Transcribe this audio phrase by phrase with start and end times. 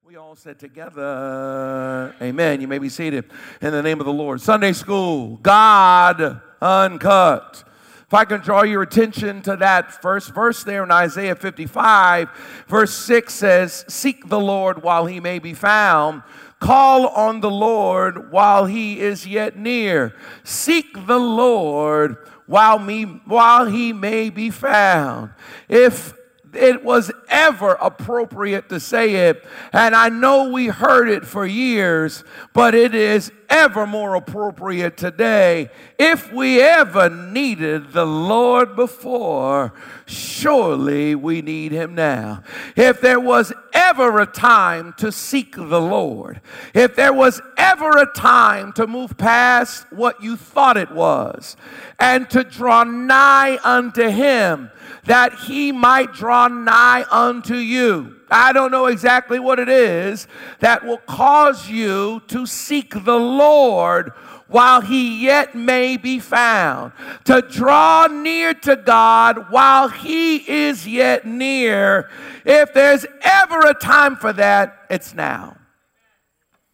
[0.05, 2.61] We all said together, Amen.
[2.61, 3.25] You may be seated
[3.61, 4.41] in the name of the Lord.
[4.41, 7.65] Sunday school, God uncut.
[8.07, 12.31] If I can draw your attention to that first verse there in Isaiah 55,
[12.69, 16.23] verse 6 says, Seek the Lord while he may be found
[16.65, 20.15] Call on the Lord while he is yet near.
[20.45, 25.33] Seek the Lord while, me, while he may be found.
[25.69, 26.15] If
[26.57, 32.25] it was ever appropriate to say it, and I know we heard it for years,
[32.53, 35.71] but it is ever more appropriate today.
[35.99, 39.73] If we ever needed the Lord before,
[40.07, 42.43] surely we need him now.
[42.77, 46.41] If there was ever a time to seek the Lord,
[46.75, 51.57] if there was ever a time to move past what you thought it was
[51.99, 54.71] and to draw nigh unto him,
[55.07, 58.17] that he might draw nigh unto you.
[58.31, 60.27] I don't know exactly what it is
[60.61, 64.13] that will cause you to seek the Lord
[64.49, 66.93] while he yet may be found,
[67.25, 72.11] to draw near to God while he is yet near.
[72.45, 75.57] If there's ever a time for that, it's now.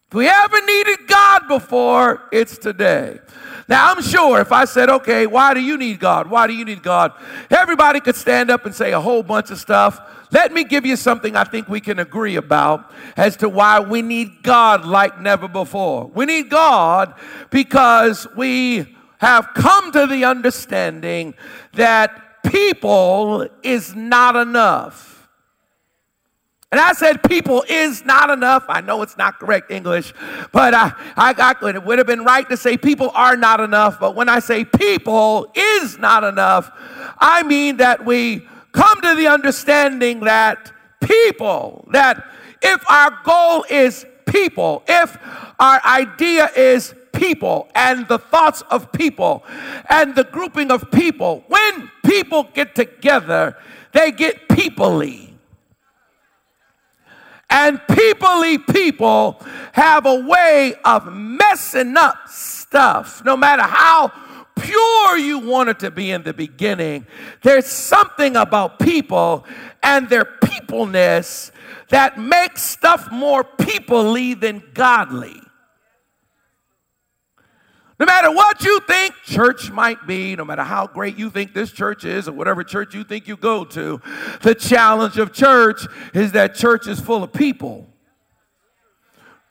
[0.07, 3.19] If we ever needed God before, it's today.
[3.71, 6.29] Now, I'm sure if I said, okay, why do you need God?
[6.29, 7.13] Why do you need God?
[7.49, 9.97] Everybody could stand up and say a whole bunch of stuff.
[10.29, 14.01] Let me give you something I think we can agree about as to why we
[14.01, 16.07] need God like never before.
[16.07, 17.13] We need God
[17.49, 21.33] because we have come to the understanding
[21.71, 25.20] that people is not enough.
[26.71, 28.63] And I said, people is not enough.
[28.69, 30.13] I know it's not correct English,
[30.53, 33.99] but I, I, I, it would have been right to say people are not enough.
[33.99, 36.71] But when I say people is not enough,
[37.19, 40.71] I mean that we come to the understanding that
[41.01, 42.25] people, that
[42.61, 45.17] if our goal is people, if
[45.59, 49.43] our idea is people and the thoughts of people
[49.89, 53.57] and the grouping of people, when people get together,
[53.91, 55.30] they get peoply.
[57.51, 63.23] And peoply people have a way of messing up stuff.
[63.25, 64.13] No matter how
[64.55, 67.05] pure you want it to be in the beginning,
[67.41, 69.45] there's something about people
[69.83, 71.51] and their peopleness
[71.89, 75.40] that makes stuff more peoply than godly.
[78.01, 81.71] No matter what you think church might be, no matter how great you think this
[81.71, 84.01] church is, or whatever church you think you go to,
[84.41, 87.87] the challenge of church is that church is full of people.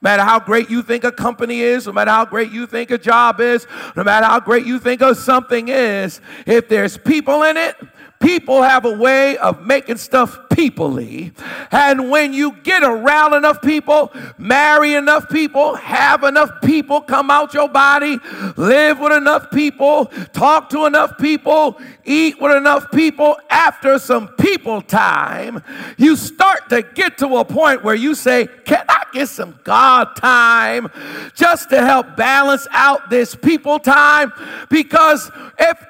[0.03, 2.91] No matter how great you think a company is, no matter how great you think
[2.91, 7.44] a job is, no matter how great you think of something is, if there's people
[7.44, 7.77] in it,
[8.20, 11.32] people have a way of making stuff peoply.
[11.70, 17.54] And when you get around enough people, marry enough people, have enough people come out
[17.54, 18.19] your body,
[18.56, 24.82] live with enough people, talk to enough people, eat with enough people, after some people
[24.82, 25.62] time,
[25.97, 30.16] you start to get to a point where you say, Can I get some God
[30.16, 30.88] time
[31.34, 34.32] just to help balance out this people time?
[34.69, 35.90] Because if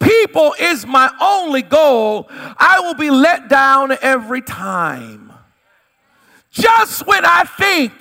[0.00, 5.32] people is my only goal, I will be let down every time.
[6.50, 7.92] Just when I think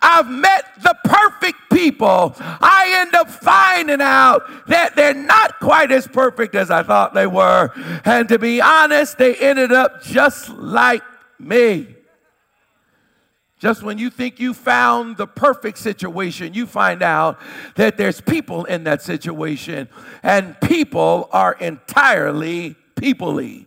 [0.00, 6.06] I've met the perfect people, I end up finding out that they're not quite as
[6.06, 7.72] perfect as I thought they were.
[8.04, 11.02] And to be honest, they ended up just like
[11.38, 11.93] me.
[13.64, 17.40] Just when you think you found the perfect situation, you find out
[17.76, 19.88] that there's people in that situation,
[20.22, 23.64] and people are entirely peoply.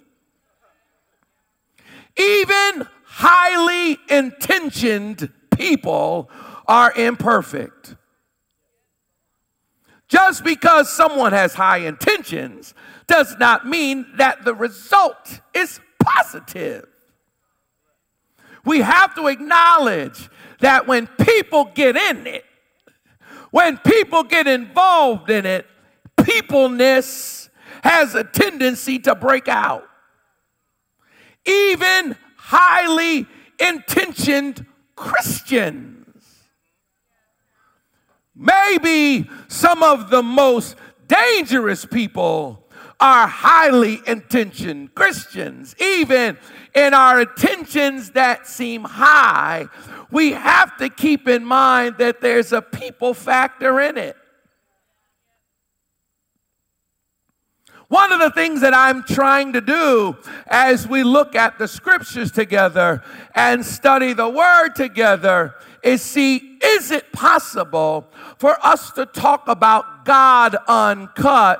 [2.15, 6.29] Even highly intentioned people
[6.67, 7.95] are imperfect.
[10.07, 12.75] Just because someone has high intentions
[13.07, 16.85] does not mean that the result is positive
[18.68, 20.30] we have to acknowledge
[20.60, 22.44] that when people get in it,
[23.52, 25.66] when people get involved in it,
[26.22, 27.50] peopleness
[27.81, 29.88] has a tendency to break out.
[31.46, 33.25] Even highly
[33.58, 34.66] intentioned
[34.96, 36.06] Christians.
[38.36, 40.75] Maybe some of the most
[41.08, 42.68] dangerous people
[43.00, 45.75] are highly intentioned Christians.
[45.80, 46.38] Even
[46.77, 49.65] in our intentions that seem high,
[50.12, 54.15] we have to keep in mind that there's a people factor in it.
[57.88, 62.31] One of the things that I'm trying to do as we look at the scriptures
[62.31, 63.01] together
[63.33, 68.07] and study the word together is see, is it possible
[68.38, 71.59] for us to talk about God uncut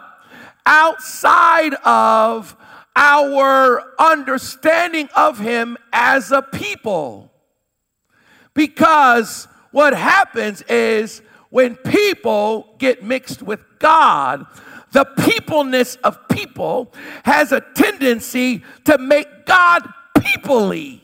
[0.66, 2.56] outside of
[2.98, 7.32] our understanding of Him as a people?
[8.54, 14.46] Because what happens is when people get mixed with God,
[14.92, 16.92] the peopleness of people
[17.24, 21.02] has a tendency to make God peoply.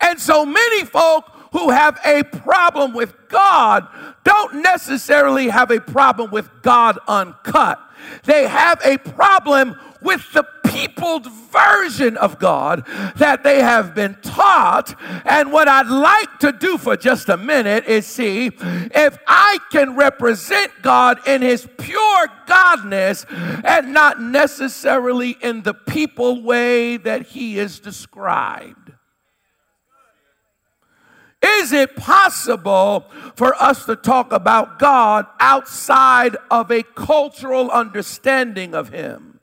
[0.00, 3.88] And so many folk who have a problem with God
[4.24, 7.80] don't necessarily have a problem with God uncut.
[8.24, 12.86] They have a problem with the peopled version of God
[13.16, 14.94] that they have been taught.
[15.24, 19.96] And what I'd like to do for just a minute is see if I can
[19.96, 23.26] represent God in his pure godness
[23.64, 28.79] and not necessarily in the people way that he is described.
[31.42, 38.90] Is it possible for us to talk about God outside of a cultural understanding of
[38.90, 39.40] Him?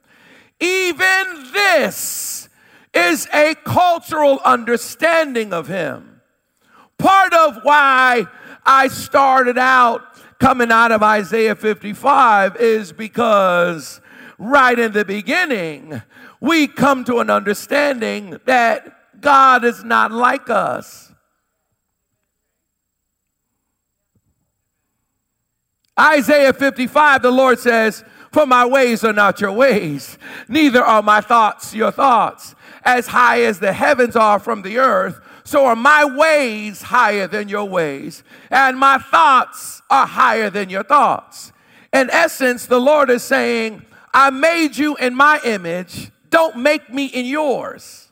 [0.60, 2.50] Even this
[2.94, 6.22] is a cultural understanding of Him.
[6.98, 8.26] Part of why
[8.66, 10.02] I started out
[10.40, 14.02] coming out of Isaiah 55 is because
[14.38, 16.02] right in the beginning,
[16.40, 21.07] we come to an understanding that God is not like us.
[26.00, 30.18] Isaiah 55, the Lord says, For my ways are not your ways,
[30.48, 32.56] neither are my thoughts your thoughts.
[32.84, 37.50] As high as the heavens are from the earth, so are my ways higher than
[37.50, 41.52] your ways, and my thoughts are higher than your thoughts.
[41.94, 47.06] In essence, the Lord is saying, I made you in my image, don't make me
[47.06, 48.07] in yours.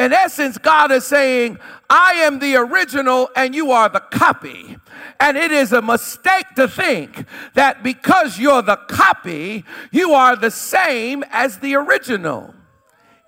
[0.00, 1.58] In essence, God is saying,
[1.90, 4.78] I am the original and you are the copy.
[5.20, 9.62] And it is a mistake to think that because you're the copy,
[9.92, 12.54] you are the same as the original.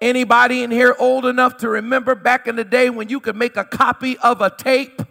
[0.01, 3.59] Anybody in here old enough to remember back in the day when you could make
[3.59, 5.03] a copy of a tape?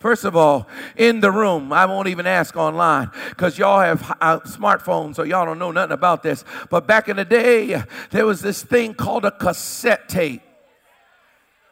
[0.00, 0.66] First of all,
[0.96, 5.44] in the room, I won't even ask online because y'all have uh, smartphones, so y'all
[5.44, 6.42] don't know nothing about this.
[6.70, 10.40] But back in the day, there was this thing called a cassette tape.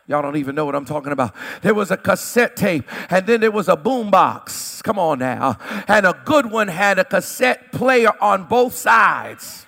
[0.07, 1.35] Y'all don't even know what I'm talking about.
[1.63, 4.83] There was a cassette tape, and then there was a boom box.
[4.83, 5.59] Come on now.
[5.89, 9.67] And a good one had a cassette player on both sides.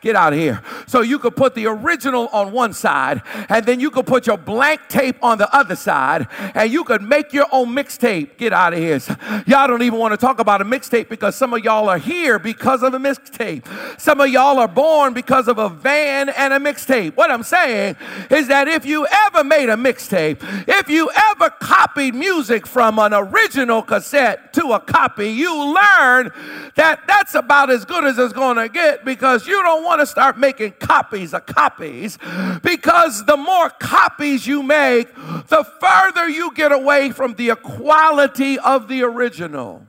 [0.00, 0.62] Get out of here.
[0.86, 4.38] So you could put the original on one side, and then you could put your
[4.38, 8.36] blank tape on the other side, and you could make your own mixtape.
[8.36, 9.00] Get out of here.
[9.46, 12.38] Y'all don't even want to talk about a mixtape because some of y'all are here
[12.38, 13.66] because of a mixtape.
[14.00, 17.16] Some of y'all are born because of a van and a mixtape.
[17.16, 17.96] What I'm saying
[18.30, 20.38] is that if you ever made a mixtape,
[20.68, 26.30] if you ever copied music from an original cassette to a copy, you learn
[26.76, 30.06] that that's about as good as it's going to get because you don't want to
[30.06, 32.18] start making copies of copies
[32.62, 38.88] because the more copies you make, the further you get away from the equality of
[38.88, 39.86] the original.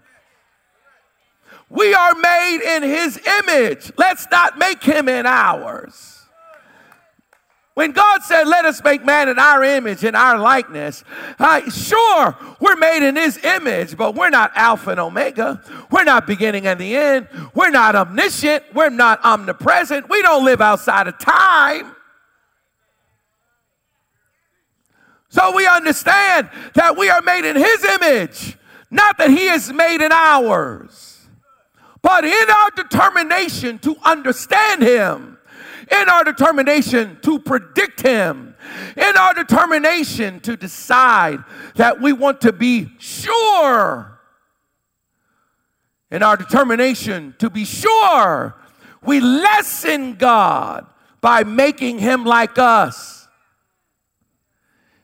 [1.69, 3.91] We are made in his image.
[3.97, 6.18] Let's not make him in ours.
[7.79, 11.05] When God said, Let us make man in our image, in our likeness,
[11.39, 15.63] uh, sure, we're made in his image, but we're not Alpha and Omega.
[15.89, 17.29] We're not beginning and the end.
[17.53, 18.65] We're not omniscient.
[18.73, 20.09] We're not omnipresent.
[20.09, 21.95] We don't live outside of time.
[25.29, 28.57] So we understand that we are made in his image,
[28.91, 31.29] not that he is made in ours.
[32.01, 35.28] But in our determination to understand him,
[35.91, 38.55] in our determination to predict Him,
[38.95, 41.43] in our determination to decide
[41.75, 44.19] that we want to be sure,
[46.11, 48.55] in our determination to be sure,
[49.03, 50.85] we lessen God
[51.21, 53.27] by making Him like us.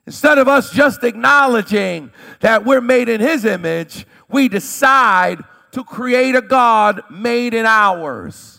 [0.06, 2.12] Instead of us just acknowledging
[2.42, 8.55] that we're made in His image, we decide to create a God made in ours.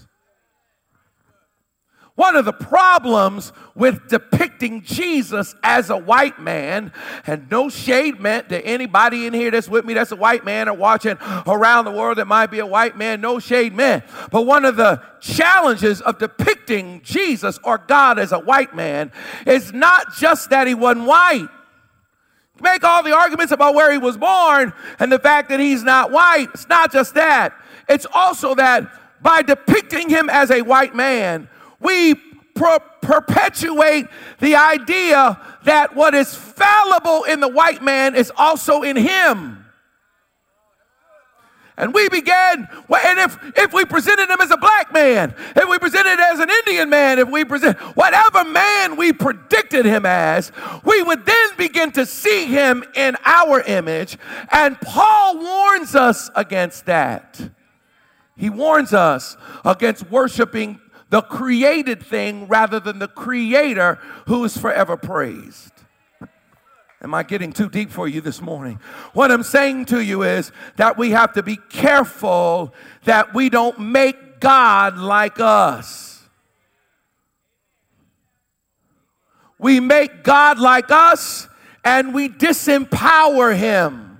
[2.16, 6.90] One of the problems with depicting Jesus as a white man,
[7.26, 10.66] and no shade meant to anybody in here that's with me that's a white man
[10.66, 14.02] or watching around the world that might be a white man, no shade meant.
[14.30, 19.12] But one of the challenges of depicting Jesus or God as a white man
[19.46, 21.48] is not just that he wasn't white.
[22.62, 26.10] Make all the arguments about where he was born and the fact that he's not
[26.10, 26.48] white.
[26.54, 27.52] It's not just that.
[27.90, 34.06] It's also that by depicting him as a white man, we per- perpetuate
[34.40, 39.62] the idea that what is fallible in the white man is also in him.
[41.78, 45.78] And we began, and if, if we presented him as a black man, if we
[45.78, 50.52] presented as an Indian man, if we present whatever man we predicted him as,
[50.84, 54.16] we would then begin to see him in our image.
[54.50, 57.38] And Paul warns us against that.
[58.38, 64.96] He warns us against worshiping the created thing rather than the creator who is forever
[64.96, 65.72] praised.
[67.02, 68.80] Am I getting too deep for you this morning?
[69.12, 73.78] What I'm saying to you is that we have to be careful that we don't
[73.78, 76.22] make God like us.
[79.58, 81.48] We make God like us
[81.84, 84.18] and we disempower him.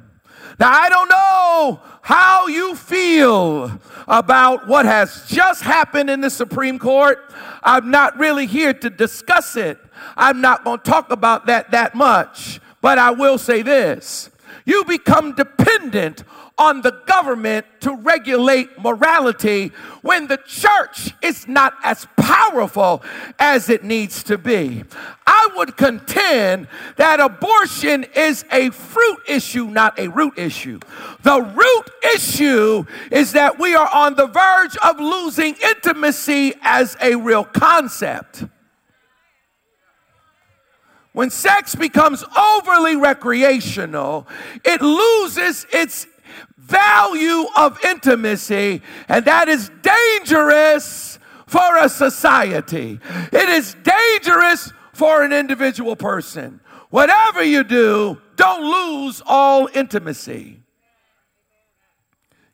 [0.59, 6.79] Now, I don't know how you feel about what has just happened in the Supreme
[6.79, 7.19] Court.
[7.65, 9.77] I'm not really here to discuss it.
[10.17, 14.31] I'm not going to talk about that that much, but I will say this.
[14.65, 16.23] You become dependent
[16.59, 23.03] on the government to regulate morality when the church is not as powerful
[23.39, 24.83] as it needs to be.
[25.27, 30.81] I would contend that abortion is a fruit issue, not a root issue.
[31.23, 37.17] The root issue is that we are on the verge of losing intimacy as a
[37.17, 38.45] real concept.
[41.13, 44.27] When sex becomes overly recreational,
[44.65, 46.07] it loses its
[46.57, 52.99] value of intimacy, and that is dangerous for a society.
[53.33, 56.61] It is dangerous for an individual person.
[56.91, 60.61] Whatever you do, don't lose all intimacy.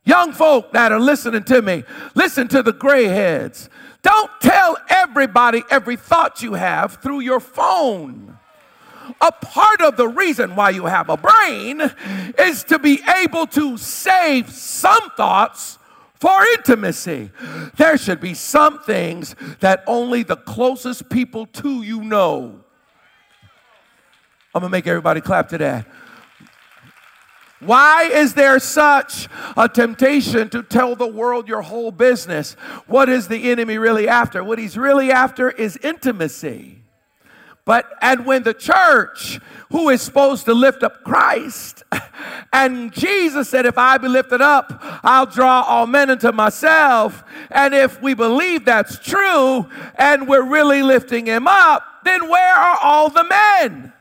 [0.04, 1.84] Young folk that are listening to me,
[2.14, 3.70] listen to the gray heads.
[4.02, 8.31] Don't tell everybody every thought you have through your phone.
[9.20, 11.82] A part of the reason why you have a brain
[12.38, 15.78] is to be able to save some thoughts
[16.14, 17.30] for intimacy.
[17.76, 22.60] There should be some things that only the closest people to you know.
[24.54, 25.86] I'm gonna make everybody clap to that.
[27.58, 32.54] Why is there such a temptation to tell the world your whole business?
[32.86, 34.42] What is the enemy really after?
[34.42, 36.81] What he's really after is intimacy.
[37.64, 39.38] But, and when the church,
[39.70, 41.84] who is supposed to lift up Christ,
[42.52, 47.22] and Jesus said, If I be lifted up, I'll draw all men unto myself.
[47.50, 52.78] And if we believe that's true, and we're really lifting him up, then where are
[52.82, 53.92] all the men?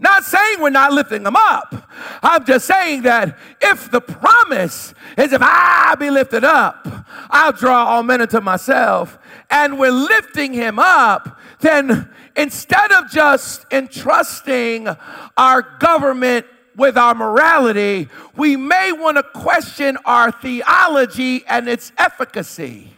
[0.00, 1.74] Not saying we're not lifting them up.
[2.22, 6.88] I'm just saying that if the promise is if I be lifted up,
[7.28, 9.18] I'll draw all men unto myself,
[9.50, 14.88] and we're lifting him up, then instead of just entrusting
[15.36, 22.90] our government with our morality, we may want to question our theology and its efficacy.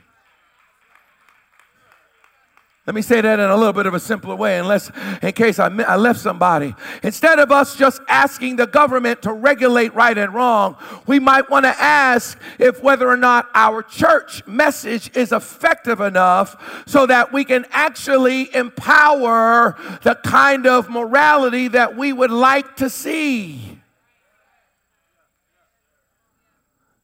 [2.85, 4.91] Let me say that in a little bit of a simpler way, unless
[5.23, 6.75] in case I, I left somebody.
[7.05, 11.65] Instead of us just asking the government to regulate right and wrong, we might want
[11.65, 17.45] to ask if whether or not our church message is effective enough so that we
[17.45, 23.79] can actually empower the kind of morality that we would like to see.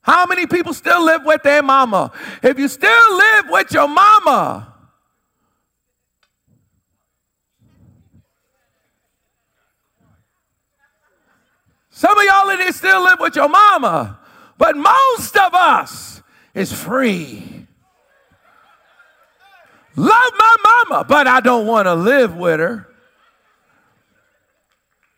[0.02, 2.10] How many people still live with their mama?
[2.42, 4.74] If you still live with your mama,
[11.98, 14.20] Some of y'all in here still live with your mama,
[14.56, 16.22] but most of us
[16.54, 17.66] is free.
[19.96, 22.87] Love my mama, but I don't want to live with her.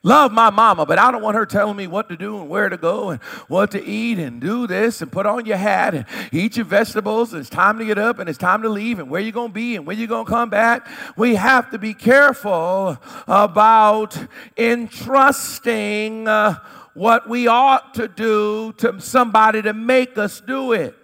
[0.02, 2.71] Love my mama, but I don't want her telling me what to do and where
[2.71, 6.07] to go and what to eat and do this and put on your hat and
[6.33, 7.35] eat your vegetables.
[7.35, 9.50] And it's time to get up and it's time to leave and where you're going
[9.50, 10.88] to be and when you're going to come back.
[11.19, 12.97] We have to be careful
[13.28, 14.16] about
[14.57, 16.54] entrusting uh,
[16.95, 20.95] what we ought to do to somebody to make us do it.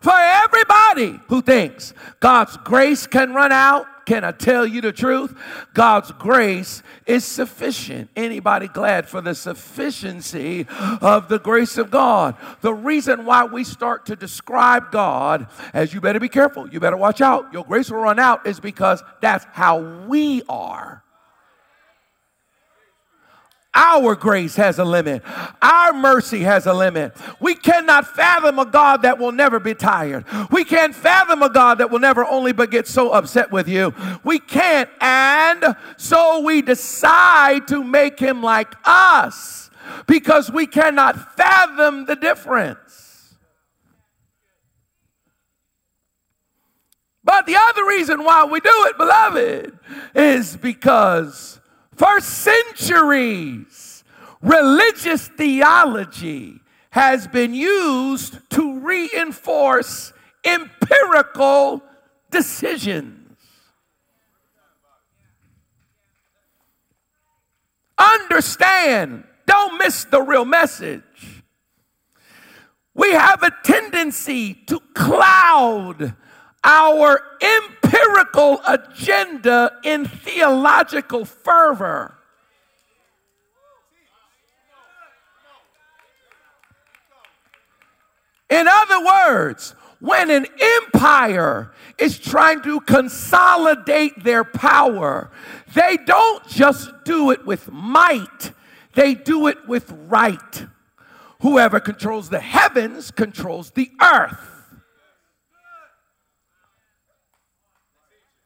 [0.00, 5.36] for everybody who thinks God's grace can run out can I tell you the truth?
[5.74, 8.10] God's grace is sufficient.
[8.16, 10.66] Anybody glad for the sufficiency
[11.00, 12.36] of the grace of God?
[12.60, 16.96] The reason why we start to describe God as you better be careful, you better
[16.96, 21.02] watch out, your grace will run out is because that's how we are.
[23.72, 25.22] Our grace has a limit.
[25.62, 27.16] Our mercy has a limit.
[27.38, 30.24] We cannot fathom a God that will never be tired.
[30.50, 33.94] We can't fathom a God that will never only but get so upset with you.
[34.24, 34.90] We can't.
[35.00, 39.70] And so we decide to make him like us
[40.08, 43.36] because we cannot fathom the difference.
[47.22, 49.78] But the other reason why we do it, beloved,
[50.16, 51.59] is because
[52.00, 54.04] for centuries,
[54.40, 56.58] religious theology
[56.88, 61.82] has been used to reinforce empirical
[62.30, 63.36] decisions.
[67.98, 71.42] Understand, don't miss the real message.
[72.94, 76.16] We have a tendency to cloud
[76.64, 77.79] our empirical
[78.70, 82.16] agenda in theological fervor.
[88.48, 95.30] In other words, when an empire is trying to consolidate their power,
[95.74, 98.52] they don't just do it with might,
[98.94, 100.66] they do it with right.
[101.42, 104.59] Whoever controls the heavens controls the earth.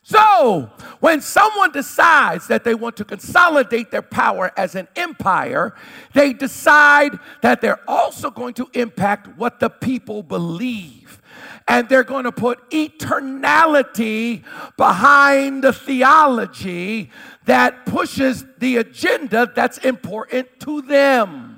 [0.07, 5.75] So, when someone decides that they want to consolidate their power as an empire,
[6.13, 11.23] they decide that they're also going to impact what the people believe.
[11.67, 14.45] And they're going to put eternality
[14.77, 17.11] behind the theology
[17.47, 21.54] that pushes the agenda that's important to them.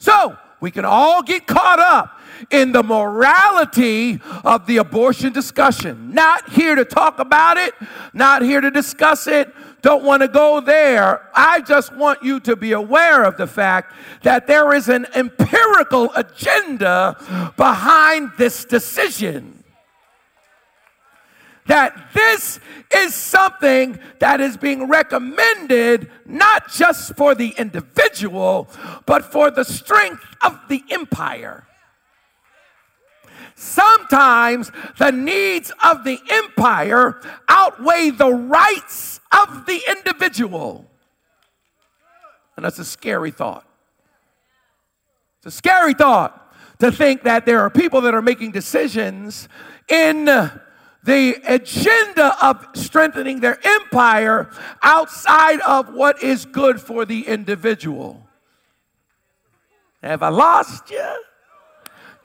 [0.00, 2.18] So, we can all get caught up
[2.50, 6.14] in the morality of the abortion discussion.
[6.14, 7.74] Not here to talk about it,
[8.12, 11.28] not here to discuss it, don't want to go there.
[11.34, 16.12] I just want you to be aware of the fact that there is an empirical
[16.14, 19.57] agenda behind this decision
[21.68, 22.58] that this
[22.94, 28.68] is something that is being recommended not just for the individual,
[29.06, 31.66] but for the strength of the empire.
[33.54, 40.88] Sometimes the needs of the empire outweigh the rights of the individual.
[42.56, 43.66] And that's a scary thought.
[45.38, 49.48] It's a scary thought to think that there are people that are making decisions
[49.88, 50.28] in
[51.04, 54.50] the agenda of strengthening their empire
[54.82, 58.26] outside of what is good for the individual.
[60.02, 61.16] Have I lost you?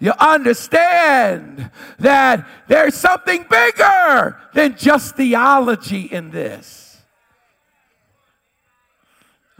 [0.03, 6.82] you understand that there's something bigger than just theology in this.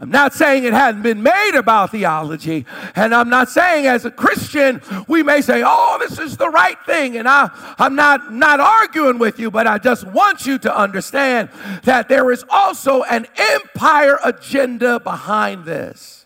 [0.00, 4.10] I'm not saying it hadn't been made about theology, and I'm not saying as a
[4.10, 8.58] Christian we may say, "Oh, this is the right thing," and I, I'm not not
[8.58, 11.48] arguing with you, but I just want you to understand
[11.84, 16.23] that there is also an empire agenda behind this.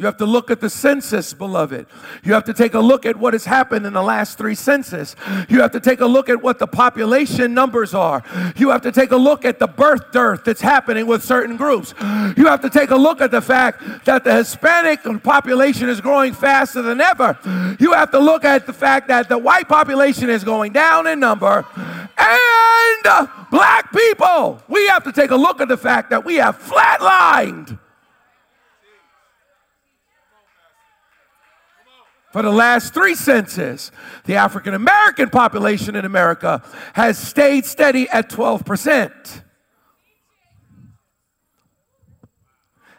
[0.00, 1.84] You have to look at the census, beloved.
[2.24, 5.14] You have to take a look at what has happened in the last three census.
[5.46, 8.24] You have to take a look at what the population numbers are.
[8.56, 11.92] You have to take a look at the birth dearth that's happening with certain groups.
[12.34, 16.32] You have to take a look at the fact that the Hispanic population is growing
[16.32, 17.38] faster than ever.
[17.78, 21.20] You have to look at the fact that the white population is going down in
[21.20, 21.66] number
[22.16, 24.62] and black people.
[24.66, 27.78] We have to take a look at the fact that we have flatlined.
[32.30, 33.90] For the last three census,
[34.24, 36.62] the African American population in America
[36.92, 39.42] has stayed steady at 12%.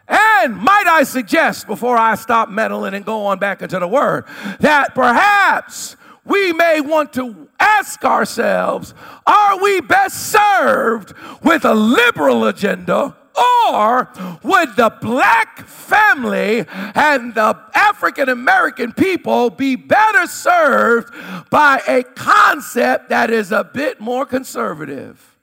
[0.06, 4.26] And might I suggest, before I stop meddling and go on back into the word,
[4.60, 8.92] that perhaps we may want to ask ourselves
[9.26, 14.10] are we best served with a liberal agenda or
[14.42, 21.12] would the black family and the African American people be better served
[21.50, 25.36] by a concept that is a bit more conservative?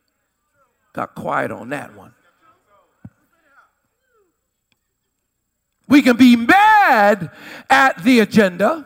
[0.94, 2.14] Got quiet on that one.
[5.88, 7.32] We can be mad
[7.70, 8.86] at the agenda.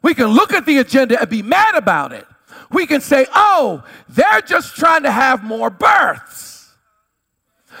[0.00, 2.26] We can look at the agenda and be mad about it.
[2.70, 6.53] We can say, oh, they're just trying to have more births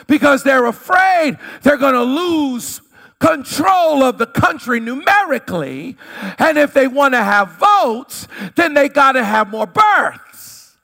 [0.06, 2.80] because they're afraid they're going to lose
[3.18, 5.96] control of the country numerically.
[6.38, 10.76] And if they want to have votes, then they got to have more births.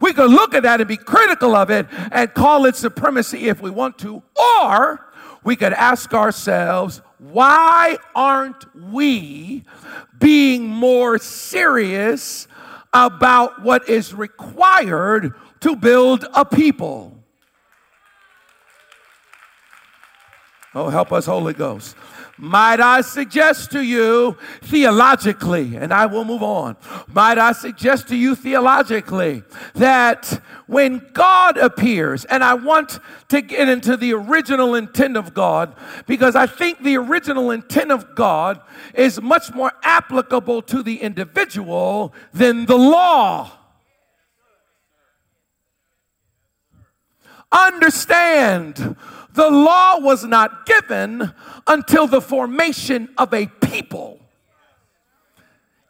[0.00, 3.60] We could look at that and be critical of it and call it supremacy if
[3.60, 4.22] we want to.
[4.62, 5.06] Or
[5.44, 9.64] we could ask ourselves, why aren't we
[10.18, 12.48] being more serious
[12.92, 17.19] about what is required to build a people?
[20.72, 21.96] Oh, help us, Holy Ghost.
[22.38, 26.76] Might I suggest to you theologically, and I will move on.
[27.12, 29.42] Might I suggest to you theologically
[29.74, 35.74] that when God appears, and I want to get into the original intent of God
[36.06, 38.60] because I think the original intent of God
[38.94, 43.50] is much more applicable to the individual than the law.
[47.52, 48.96] Understand
[49.32, 51.32] the law was not given
[51.66, 54.20] until the formation of a people.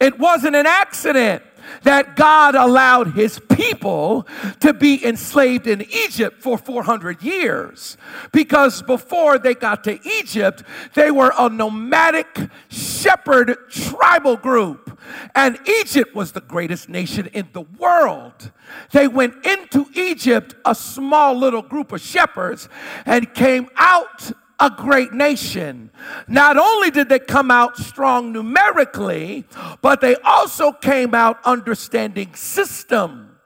[0.01, 1.43] It wasn't an accident
[1.83, 4.27] that God allowed his people
[4.61, 7.97] to be enslaved in Egypt for 400 years.
[8.33, 10.63] Because before they got to Egypt,
[10.95, 14.99] they were a nomadic shepherd tribal group.
[15.35, 18.53] And Egypt was the greatest nation in the world.
[18.93, 22.69] They went into Egypt, a small little group of shepherds,
[23.07, 25.91] and came out a great nation.
[26.29, 29.45] Not only did they come out strong numerically,
[29.81, 33.39] but they also came out understanding system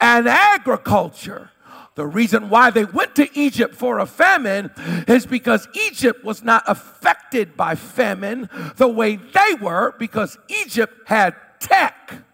[0.00, 1.50] and agriculture.
[1.94, 4.70] The reason why they went to Egypt for a famine
[5.08, 11.34] is because Egypt was not affected by famine the way they were because Egypt had
[11.58, 12.25] tech.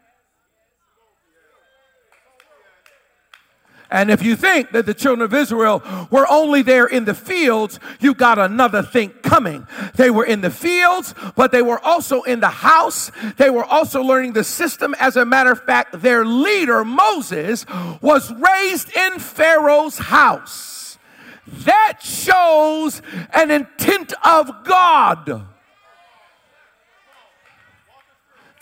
[3.92, 7.78] And if you think that the children of Israel were only there in the fields,
[8.00, 9.66] you got another thing coming.
[9.96, 13.12] They were in the fields, but they were also in the house.
[13.37, 14.94] They were also learning the system.
[14.98, 17.66] As a matter of fact, their leader, Moses,
[18.00, 20.98] was raised in Pharaoh's house.
[21.46, 23.02] That shows
[23.35, 25.51] an intent of God.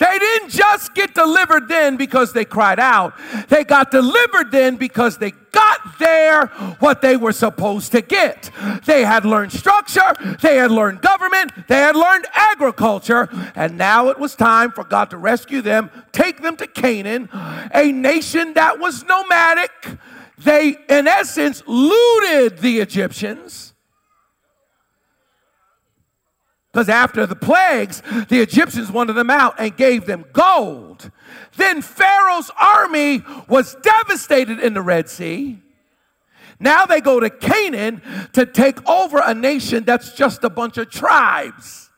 [0.01, 3.13] They didn't just get delivered then because they cried out.
[3.49, 6.47] They got delivered then because they got there
[6.79, 8.49] what they were supposed to get.
[8.87, 10.11] They had learned structure,
[10.41, 15.11] they had learned government, they had learned agriculture, and now it was time for God
[15.11, 17.29] to rescue them, take them to Canaan,
[17.71, 19.99] a nation that was nomadic.
[20.39, 23.70] They, in essence, looted the Egyptians
[26.71, 31.11] Because after the plagues, the Egyptians wanted them out and gave them gold.
[31.57, 35.59] Then Pharaoh's army was devastated in the Red Sea.
[36.61, 38.01] Now they go to Canaan
[38.33, 41.89] to take over a nation that's just a bunch of tribes.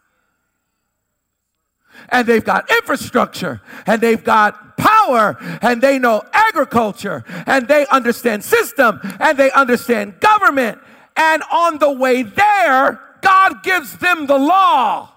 [2.10, 8.44] and they've got infrastructure and they've got power and they know agriculture and they understand
[8.44, 10.80] system and they understand government.
[11.16, 15.12] And on the way there, God gives them the law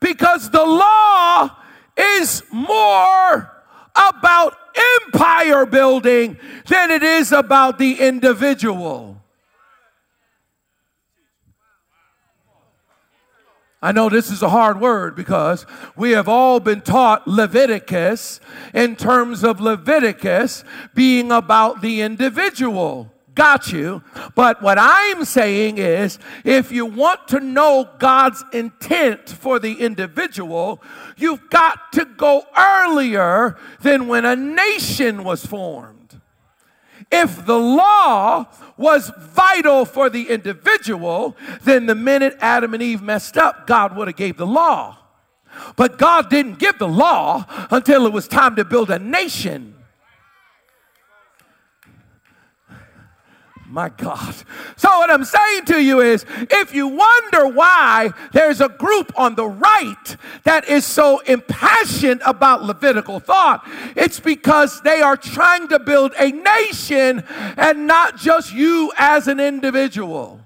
[0.00, 1.56] because the law
[1.96, 3.50] is more
[3.94, 4.56] about
[5.06, 9.20] empire building than it is about the individual.
[13.82, 15.64] I know this is a hard word because
[15.96, 18.38] we have all been taught Leviticus
[18.74, 23.10] in terms of Leviticus being about the individual.
[23.34, 24.02] Got you.
[24.34, 30.82] But what I'm saying is if you want to know God's intent for the individual,
[31.16, 36.20] you've got to go earlier than when a nation was formed.
[37.12, 43.36] If the law was vital for the individual, then the minute Adam and Eve messed
[43.36, 44.98] up, God would have gave the law.
[45.76, 49.74] But God didn't give the law until it was time to build a nation.
[53.70, 54.34] My God.
[54.74, 59.36] So, what I'm saying to you is if you wonder why there's a group on
[59.36, 63.62] the right that is so impassioned about Levitical thought,
[63.94, 67.22] it's because they are trying to build a nation
[67.56, 70.39] and not just you as an individual.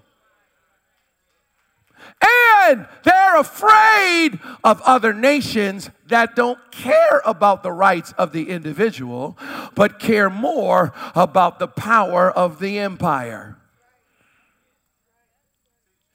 [2.26, 9.38] And they're afraid of other nations that don't care about the rights of the individual,
[9.74, 13.58] but care more about the power of the empire.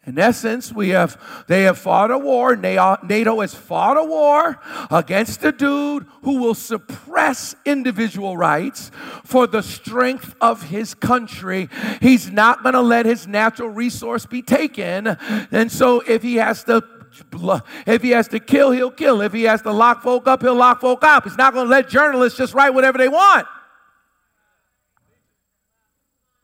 [0.10, 2.56] In essence, we have they have fought a war.
[2.56, 8.90] NATO has fought a war against a dude who will suppress individual rights
[9.24, 11.70] for the strength of his country.
[12.02, 15.16] He's not going to let his natural resource be taken,
[15.52, 16.84] and so if he has to
[17.86, 19.22] if he has to kill, he'll kill.
[19.22, 21.26] If he has to lock folk up, he'll lock folk up.
[21.26, 23.46] He's not going to let journalists just write whatever they want.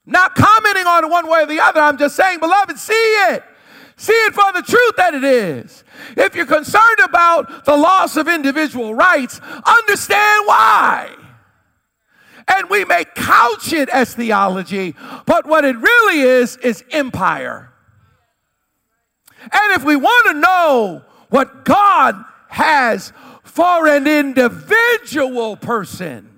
[0.06, 1.80] Not commenting on one way or the other.
[1.80, 3.44] I'm just saying, beloved, see it.
[3.98, 5.84] See it for the truth that it is.
[6.18, 11.16] If you're concerned about the loss of individual rights, understand why.
[12.48, 17.72] And we may couch it as theology, but what it really is, is empire.
[19.42, 26.35] And if we want to know what God has for an individual person,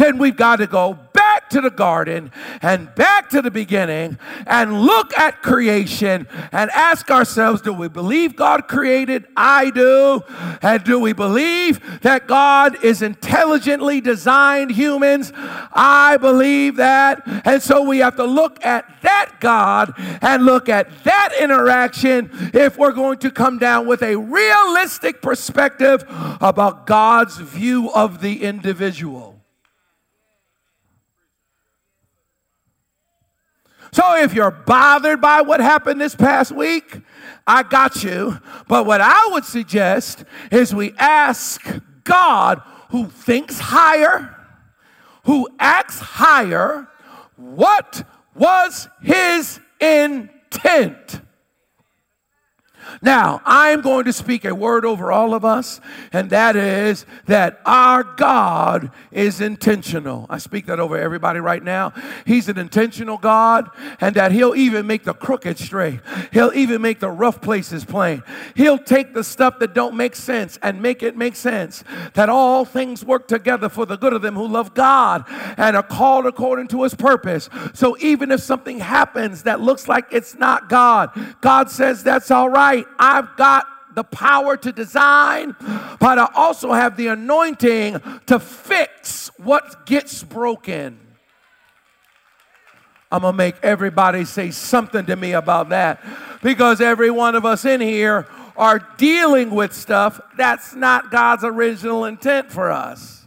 [0.00, 2.32] then we've got to go back to the garden
[2.62, 8.34] and back to the beginning and look at creation and ask ourselves do we believe
[8.34, 9.26] God created?
[9.36, 10.22] I do.
[10.62, 15.32] And do we believe that God is intelligently designed humans?
[15.34, 17.22] I believe that.
[17.44, 22.78] And so we have to look at that God and look at that interaction if
[22.78, 26.04] we're going to come down with a realistic perspective
[26.40, 29.29] about God's view of the individual.
[33.92, 37.00] So if you're bothered by what happened this past week,
[37.46, 38.38] I got you.
[38.68, 41.62] But what I would suggest is we ask
[42.04, 44.36] God who thinks higher,
[45.24, 46.88] who acts higher,
[47.36, 51.20] what was his intent?
[53.02, 55.80] Now, I'm going to speak a word over all of us,
[56.12, 60.26] and that is that our God is intentional.
[60.28, 61.92] I speak that over everybody right now.
[62.26, 66.00] He's an intentional God, and that He'll even make the crooked straight.
[66.32, 68.22] He'll even make the rough places plain.
[68.54, 71.84] He'll take the stuff that don't make sense and make it make sense.
[72.14, 75.24] That all things work together for the good of them who love God
[75.56, 77.48] and are called according to His purpose.
[77.74, 82.48] So even if something happens that looks like it's not God, God says that's all
[82.48, 85.56] right I've got the power to design,
[85.98, 90.98] but I also have the anointing to fix what gets broken.
[93.12, 96.04] I'm to make everybody say something to me about that
[96.42, 102.04] because every one of us in here are dealing with stuff that's not God's original
[102.04, 103.26] intent for us.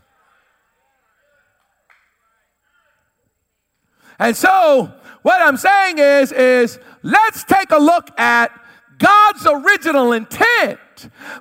[4.19, 8.51] And so, what I'm saying is is let's take a look at
[9.03, 10.79] God's original intent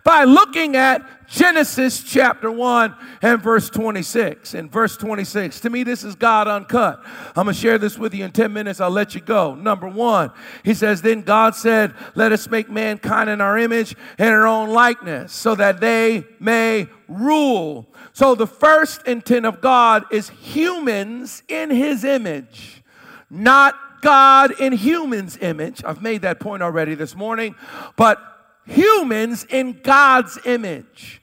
[0.02, 4.54] by looking at Genesis chapter 1 and verse 26.
[4.54, 7.00] In verse 26, to me, this is God uncut.
[7.36, 8.80] I'm going to share this with you in 10 minutes.
[8.80, 9.54] I'll let you go.
[9.54, 10.32] Number one,
[10.64, 14.70] he says, Then God said, Let us make mankind in our image and our own
[14.70, 17.86] likeness, so that they may rule.
[18.12, 22.82] So the first intent of God is humans in his image,
[23.30, 25.82] not God in humans' image.
[25.84, 27.54] I've made that point already this morning,
[27.96, 28.18] but
[28.66, 31.22] humans in God's image.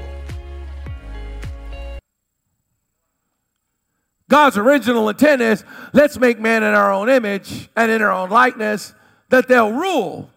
[4.30, 8.30] God's original intent is let's make man in our own image and in our own
[8.30, 8.94] likeness
[9.28, 10.30] that they'll rule.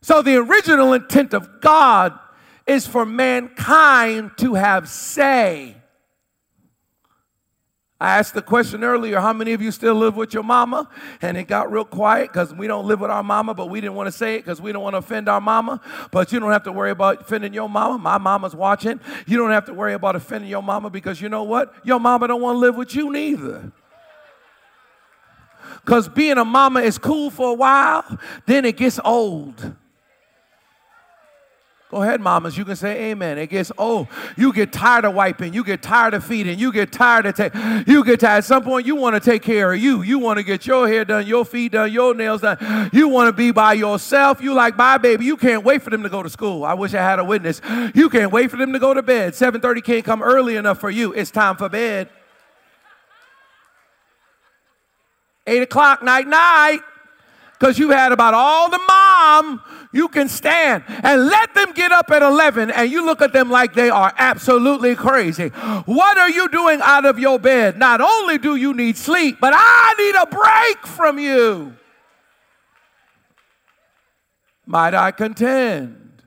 [0.00, 2.18] So, the original intent of God
[2.66, 5.76] is for mankind to have say.
[8.04, 10.90] I asked the question earlier how many of you still live with your mama?
[11.22, 13.94] And it got real quiet because we don't live with our mama, but we didn't
[13.94, 15.80] want to say it because we don't want to offend our mama.
[16.10, 17.96] But you don't have to worry about offending your mama.
[17.96, 19.00] My mama's watching.
[19.26, 21.74] You don't have to worry about offending your mama because you know what?
[21.82, 23.72] Your mama don't want to live with you neither.
[25.76, 29.74] Because being a mama is cool for a while, then it gets old.
[31.94, 32.58] Go ahead, mamas.
[32.58, 33.38] You can say amen.
[33.38, 36.90] It gets oh, you get tired of wiping, you get tired of feeding, you get
[36.90, 37.54] tired of take,
[37.86, 38.38] you get tired.
[38.38, 40.02] At some point, you want to take care of you.
[40.02, 42.90] You want to get your hair done, your feet done, your nails done.
[42.92, 44.42] You want to be by yourself.
[44.42, 45.24] You like, bye, baby.
[45.24, 46.64] You can't wait for them to go to school.
[46.64, 47.60] I wish I had a witness.
[47.94, 49.34] You can't wait for them to go to bed.
[49.34, 51.12] 7:30 can't come early enough for you.
[51.12, 52.08] It's time for bed.
[55.46, 56.80] Eight o'clock, night, night
[57.64, 59.58] because you had about all the mom
[59.90, 63.50] you can stand and let them get up at 11 and you look at them
[63.50, 65.48] like they are absolutely crazy.
[65.48, 67.78] What are you doing out of your bed?
[67.78, 71.74] Not only do you need sleep, but I need a break from you.
[74.66, 76.22] Might I contend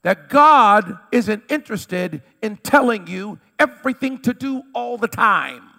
[0.00, 5.73] that God isn't interested in telling you everything to do all the time?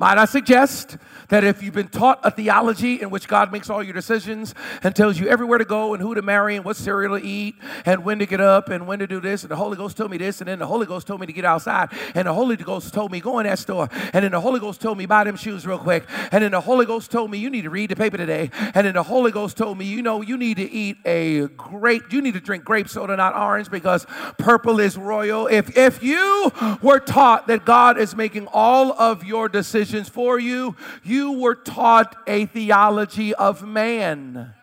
[0.00, 0.96] Might I suggest
[1.28, 4.96] that if you've been taught a theology in which God makes all your decisions and
[4.96, 8.02] tells you everywhere to go and who to marry and what cereal to eat and
[8.02, 10.16] when to get up and when to do this, and the Holy Ghost told me
[10.16, 12.94] this, and then the Holy Ghost told me to get outside, and the Holy Ghost
[12.94, 15.36] told me go in that store, and then the Holy Ghost told me buy them
[15.36, 17.96] shoes real quick, and then the Holy Ghost told me you need to read the
[17.96, 20.96] paper today, and then the Holy Ghost told me you know you need to eat
[21.04, 24.06] a grape, you need to drink grape soda, not orange, because
[24.38, 25.46] purple is royal.
[25.46, 30.76] If if you were taught that God is making all of your decisions for you,
[31.02, 34.54] you were taught a theology of man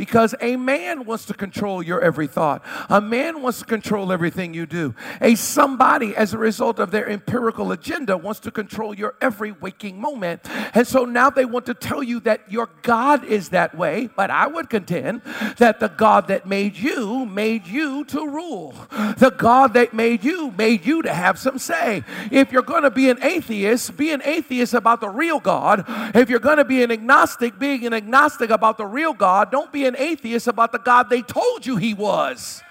[0.00, 2.64] because a man wants to control your every thought.
[2.88, 4.94] A man wants to control everything you do.
[5.20, 10.00] A somebody, as a result of their empirical agenda, wants to control your every waking
[10.00, 10.40] moment.
[10.72, 14.08] And so now they want to tell you that your God is that way.
[14.16, 15.20] But I would contend
[15.58, 18.74] that the God that made you made you to rule.
[19.18, 22.04] The God that made you made you to have some say.
[22.30, 25.84] If you're going to be an atheist, be an atheist about the real God.
[26.14, 29.70] If you're going to be an agnostic, being an agnostic about the real God, don't
[29.70, 32.62] be an atheist about the God they told you he was.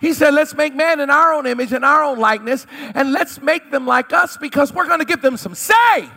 [0.00, 3.40] He said, Let's make man in our own image and our own likeness, and let's
[3.42, 6.08] make them like us because we're going to give them some say.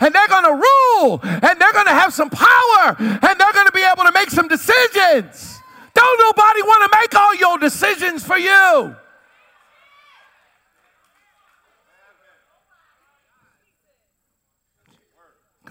[0.00, 3.66] And they're going to rule, and they're going to have some power, and they're going
[3.66, 5.58] to be able to make some decisions.
[5.94, 8.96] Don't nobody want to make all your decisions for you.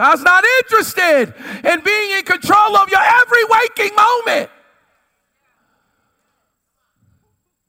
[0.02, 1.32] God's not interested
[1.64, 4.50] in being in control of your every waking moment.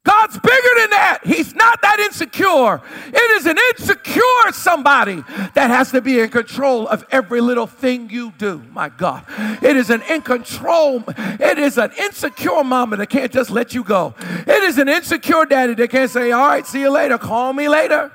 [0.02, 1.18] God's bigger than that.
[1.26, 2.80] He's not that insecure.
[3.08, 8.08] It is an insecure somebody that has to be in control of every little thing
[8.08, 8.62] you do.
[8.72, 9.26] My God.
[9.62, 11.04] It is an in control.
[11.08, 14.14] It is an insecure mama that can't just let you go.
[14.18, 17.18] It is an insecure daddy that can't say, All right, see you later.
[17.18, 18.10] Call me later.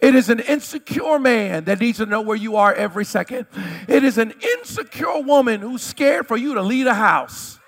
[0.00, 3.46] It is an insecure man that needs to know where you are every second.
[3.88, 7.58] It is an insecure woman who's scared for you to leave a house.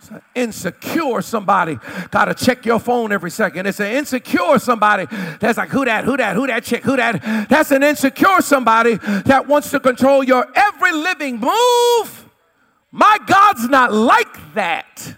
[0.00, 1.78] It's an insecure somebody
[2.10, 3.66] got to check your phone every second.
[3.66, 5.06] It's an insecure somebody
[5.40, 7.48] that's like, who that, who that, who that chick, who that.
[7.48, 12.24] That's an insecure somebody that wants to control your every living move
[12.94, 15.16] My God's not like that.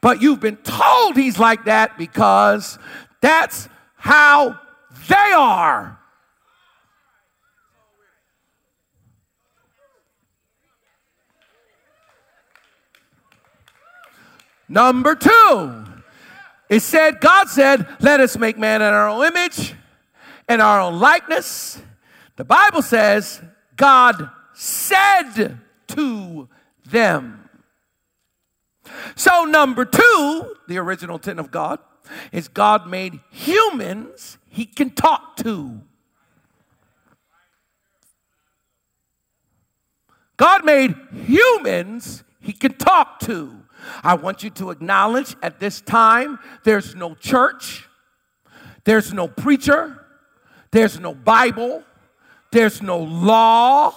[0.00, 2.78] But you've been told he's like that because
[3.20, 4.58] that's how
[5.08, 5.98] they are.
[14.68, 15.84] Number two,
[16.68, 19.74] it said, God said, let us make man in our own image
[20.46, 21.80] and our own likeness.
[22.36, 23.40] The Bible says,
[23.76, 26.48] God said to
[26.84, 27.47] them.
[29.16, 31.78] So, number two, the original intent of God,
[32.32, 35.80] is God made humans he can talk to.
[40.36, 43.62] God made humans he can talk to.
[44.02, 47.88] I want you to acknowledge at this time there's no church,
[48.84, 50.04] there's no preacher,
[50.70, 51.82] there's no Bible,
[52.50, 53.94] there's no law,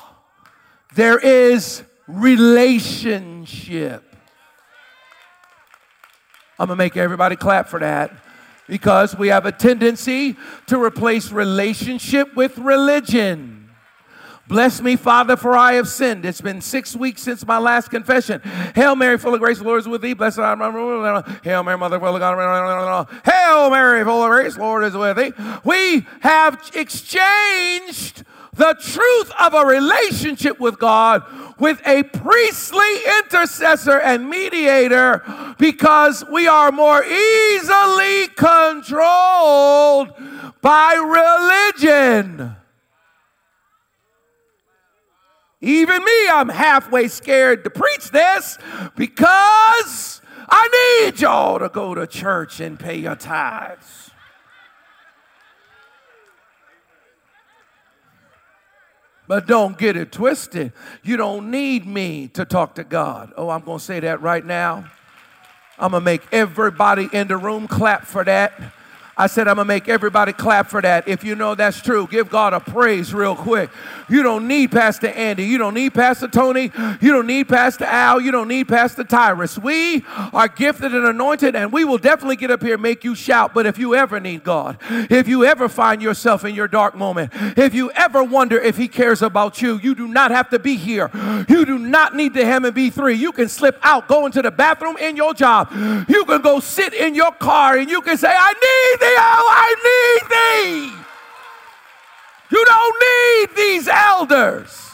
[0.95, 4.10] there is relationship.
[6.61, 8.13] I'm gonna make everybody clap for that
[8.67, 10.37] because we have a tendency
[10.67, 13.71] to replace relationship with religion.
[14.47, 16.23] Bless me, Father, for I have sinned.
[16.23, 18.41] It's been six weeks since my last confession.
[18.75, 20.13] Hail Mary, full of grace, the Lord is with thee.
[20.13, 21.23] Blessed art thou.
[21.43, 23.07] Hail Mary, Mother of God.
[23.25, 25.33] Hail Mary, full of grace, the Lord is with thee.
[25.63, 31.23] We have exchanged the truth of a relationship with God
[31.59, 35.23] with a priestly intercessor and mediator
[35.57, 40.13] because we are more easily controlled
[40.61, 40.93] by
[41.83, 42.55] religion.
[45.61, 48.57] Even me, I'm halfway scared to preach this
[48.97, 54.10] because I need y'all to go to church and pay your tithes.
[59.31, 60.73] But don't get it twisted.
[61.03, 63.31] You don't need me to talk to God.
[63.37, 64.91] Oh, I'm going to say that right now.
[65.79, 68.51] I'm going to make everybody in the room clap for that.
[69.21, 71.07] I said, I'm going to make everybody clap for that.
[71.07, 73.69] If you know that's true, give God a praise real quick.
[74.09, 75.43] You don't need Pastor Andy.
[75.43, 76.71] You don't need Pastor Tony.
[76.99, 78.19] You don't need Pastor Al.
[78.19, 79.59] You don't need Pastor Tyrus.
[79.59, 80.03] We
[80.33, 83.53] are gifted and anointed, and we will definitely get up here and make you shout.
[83.53, 87.31] But if you ever need God, if you ever find yourself in your dark moment,
[87.57, 90.77] if you ever wonder if He cares about you, you do not have to be
[90.77, 91.11] here.
[91.47, 93.19] You do not need the Hammond B3.
[93.19, 95.71] You can slip out, go into the bathroom in your job.
[96.09, 100.23] You can go sit in your car, and you can say, I need I need
[100.29, 101.01] thee.
[102.51, 104.91] You don't need these elders.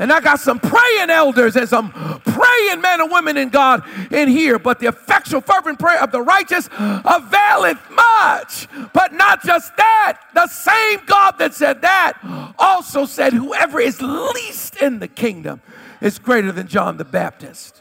[0.00, 4.28] And I got some praying elders and some praying men and women in God in
[4.28, 4.58] here.
[4.58, 8.66] But the effectual, fervent prayer of the righteous availeth much.
[8.94, 12.14] But not just that, the same God that said that
[12.58, 15.60] also said, Whoever is least in the kingdom
[16.00, 17.79] is greater than John the Baptist.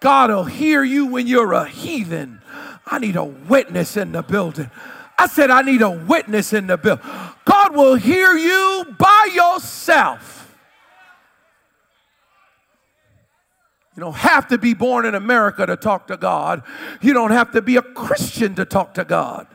[0.00, 2.40] God will hear you when you're a heathen.
[2.86, 4.70] I need a witness in the building.
[5.18, 7.04] I said, I need a witness in the building.
[7.44, 10.56] God will hear you by yourself.
[13.94, 16.62] You don't have to be born in America to talk to God.
[17.02, 19.46] You don't have to be a Christian to talk to God.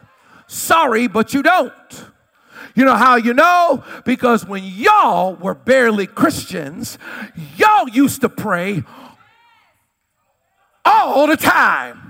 [0.45, 1.73] Sorry, but you don't.
[2.75, 3.83] You know how you know?
[4.03, 6.99] Because when y'all were barely Christians,
[7.57, 8.83] y'all used to pray
[10.85, 12.01] all the time.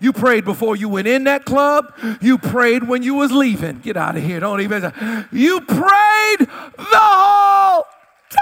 [0.00, 1.94] You prayed before you went in that club.
[2.20, 3.78] You prayed when you was leaving.
[3.78, 4.40] Get out of here.
[4.40, 4.82] Don't even.
[5.30, 7.84] You prayed the whole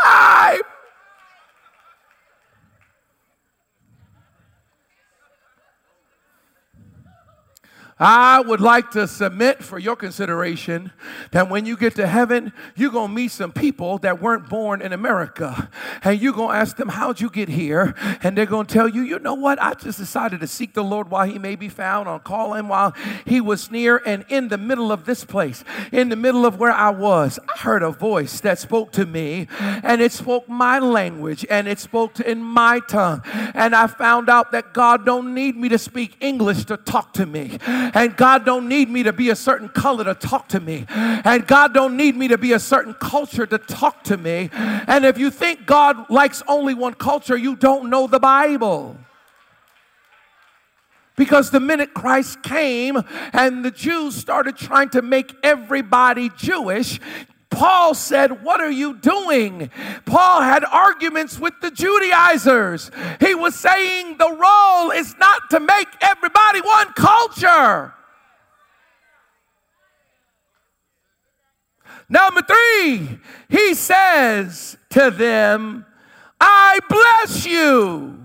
[0.03, 0.61] time.
[8.03, 10.90] I would like to submit for your consideration
[11.32, 14.80] that when you get to heaven, you're going to meet some people that weren't born
[14.80, 15.68] in America.
[16.03, 17.94] And you're going to ask them, How'd you get here?
[18.22, 19.62] And they're going to tell you, You know what?
[19.62, 22.68] I just decided to seek the Lord while he may be found, on call him
[22.68, 22.94] while
[23.26, 24.01] he was near.
[24.07, 27.59] And in the middle of this place, in the middle of where I was, I
[27.59, 32.18] heard a voice that spoke to me, and it spoke my language, and it spoke
[32.20, 33.20] in my tongue.
[33.55, 37.26] And I found out that God don't need me to speak English to talk to
[37.26, 37.59] me.
[37.95, 40.86] And God don't need me to be a certain color to talk to me.
[40.88, 44.51] And God don't need me to be a certain culture to talk to me.
[44.53, 48.97] And if you think God likes only one culture, you don't know the Bible.
[51.16, 52.97] Because the minute Christ came
[53.32, 56.99] and the Jews started trying to make everybody Jewish,
[57.51, 59.70] Paul said, What are you doing?
[60.07, 62.90] Paul had arguments with the Judaizers.
[63.18, 67.94] He was saying the role is not to make everybody one culture.
[72.09, 75.86] Number three, he says to them,
[76.40, 78.20] I bless you.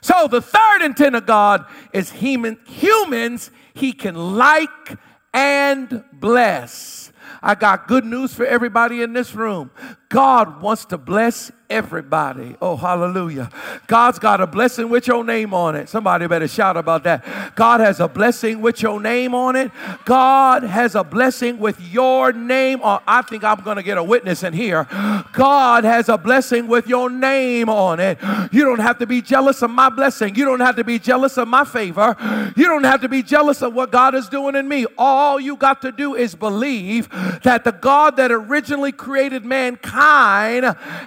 [0.00, 4.98] So the third intent of God is human, humans he can like
[5.32, 7.07] and bless.
[7.42, 9.70] I got good news for everybody in this room.
[10.08, 12.56] God wants to bless everybody.
[12.62, 13.50] Oh, hallelujah.
[13.88, 15.90] God's got a blessing with your name on it.
[15.90, 17.54] Somebody better shout about that.
[17.54, 19.70] God has a blessing with your name on it.
[20.06, 24.02] God has a blessing with your name on I think I'm going to get a
[24.02, 24.86] witness in here.
[25.34, 28.16] God has a blessing with your name on it.
[28.50, 30.34] You don't have to be jealous of my blessing.
[30.36, 32.16] You don't have to be jealous of my favor.
[32.56, 34.86] You don't have to be jealous of what God is doing in me.
[34.96, 37.10] All you got to do is believe
[37.42, 39.97] that the God that originally created mankind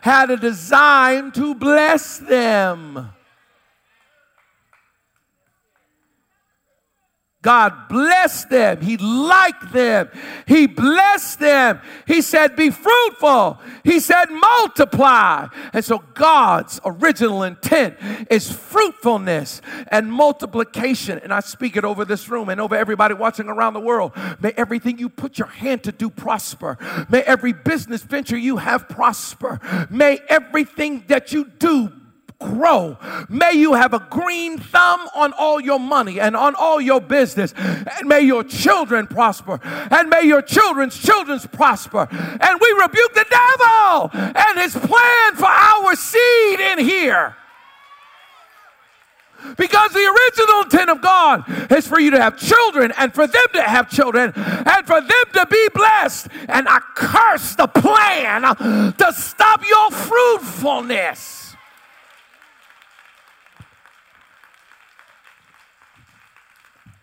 [0.02, 3.12] had a design to bless them.
[7.42, 8.82] God blessed them.
[8.82, 10.10] He liked them.
[10.46, 11.82] He blessed them.
[12.06, 13.60] He said, Be fruitful.
[13.84, 15.48] He said, Multiply.
[15.74, 17.98] And so God's original intent
[18.30, 21.20] is fruitfulness and multiplication.
[21.20, 24.12] And I speak it over this room and over everybody watching around the world.
[24.40, 26.78] May everything you put your hand to do prosper.
[27.10, 29.60] May every business venture you have prosper.
[29.90, 31.92] May everything that you do
[32.42, 32.98] grow.
[33.30, 37.54] May you have a green thumb on all your money and on all your business.
[37.56, 39.60] And may your children prosper.
[39.64, 42.08] And may your children's children's prosper.
[42.12, 47.36] And we rebuke the devil and his plan for our seed in here.
[49.58, 53.46] Because the original intent of God is for you to have children and for them
[53.54, 56.28] to have children and for them to be blessed.
[56.48, 61.41] And I curse the plan to stop your fruitfulness.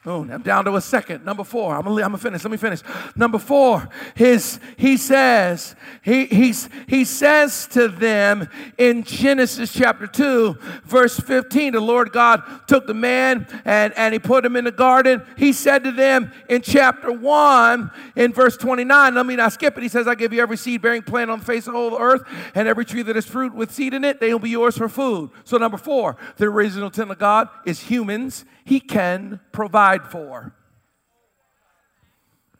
[0.09, 1.23] Oh, I'm down to a second.
[1.27, 1.77] Number four.
[1.77, 2.43] I'm gonna, I'm gonna finish.
[2.43, 2.81] Let me finish.
[3.15, 3.91] Number four.
[4.15, 8.49] His he says he he's, he says to them
[8.79, 11.75] in Genesis chapter two, verse 15.
[11.75, 15.23] The Lord God took the man and and he put him in the garden.
[15.37, 19.15] He said to them in chapter one, in verse 29.
[19.15, 19.83] Let me not skip it.
[19.83, 21.99] He says, "I give you every seed bearing plant on the face of the whole
[21.99, 22.23] earth,
[22.55, 24.89] and every tree that is fruit with seed in it, they will be yours for
[24.89, 30.53] food." So number four, the original intent of God is humans he can provide for.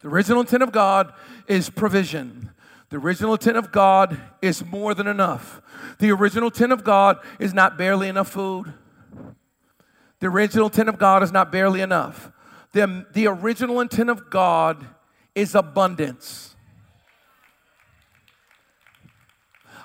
[0.01, 1.13] The original intent of God
[1.47, 2.51] is provision.
[2.89, 5.61] The original intent of God is more than enough.
[5.99, 8.73] The original intent of God is not barely enough food.
[10.21, 12.33] The original intent of God is not barely enough.
[12.73, 14.87] The, the original intent of God
[15.35, 16.48] is abundance.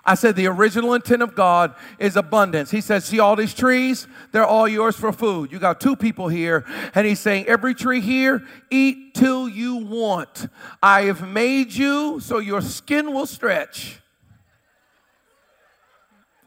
[0.05, 2.71] I said the original intent of God is abundance.
[2.71, 4.05] He says, See all these trees?
[4.33, 5.51] They're all yours for food.
[5.51, 10.47] You got two people here, and he's saying, Every tree here, eat till you want.
[10.81, 14.01] I have made you so your skin will stretch.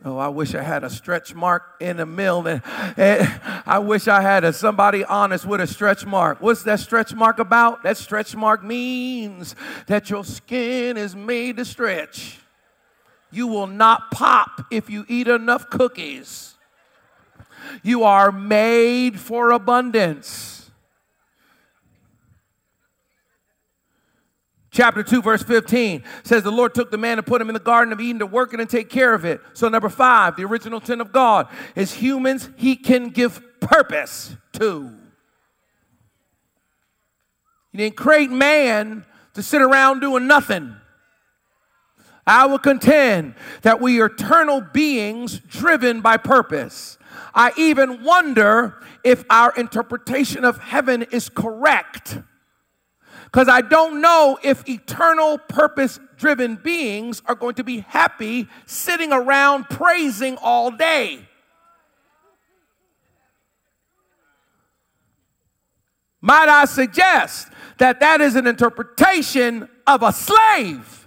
[0.04, 2.46] Oh, I wish I had a stretch mark in the mill.
[2.46, 2.62] And,
[2.96, 6.40] and I wish I had a, somebody honest with a stretch mark.
[6.40, 7.82] What's that stretch mark about?
[7.82, 12.38] That stretch mark means that your skin is made to stretch.
[13.30, 16.54] You will not pop if you eat enough cookies.
[17.82, 20.56] You are made for abundance.
[24.76, 27.60] Chapter 2, verse 15 says, The Lord took the man and put him in the
[27.60, 29.40] Garden of Eden to work it and take care of it.
[29.54, 34.92] So, number five, the original intent of God is humans he can give purpose to.
[37.72, 40.76] He didn't create man to sit around doing nothing.
[42.26, 46.98] I will contend that we are eternal beings driven by purpose.
[47.34, 52.18] I even wonder if our interpretation of heaven is correct.
[53.26, 59.12] Because I don't know if eternal purpose driven beings are going to be happy sitting
[59.12, 61.20] around praising all day.
[66.20, 67.48] Might I suggest
[67.78, 71.05] that that is an interpretation of a slave?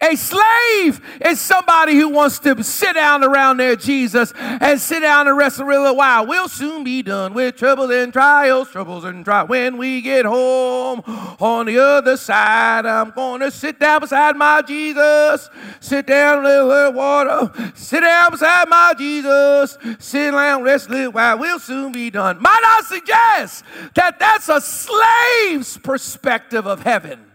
[0.00, 5.28] A slave is somebody who wants to sit down around their Jesus and sit down
[5.28, 6.26] and rest a little while.
[6.26, 9.48] We'll soon be done with troubles and trials, troubles and trials.
[9.48, 11.02] When we get home
[11.40, 15.48] on the other side, I'm going to sit down beside my Jesus.
[15.80, 17.72] Sit down, a little water.
[17.74, 19.78] Sit down beside my Jesus.
[19.98, 21.38] Sit down, and rest a little while.
[21.38, 22.40] We'll soon be done.
[22.40, 23.64] Might I suggest
[23.94, 27.29] that that's a slave's perspective of heaven?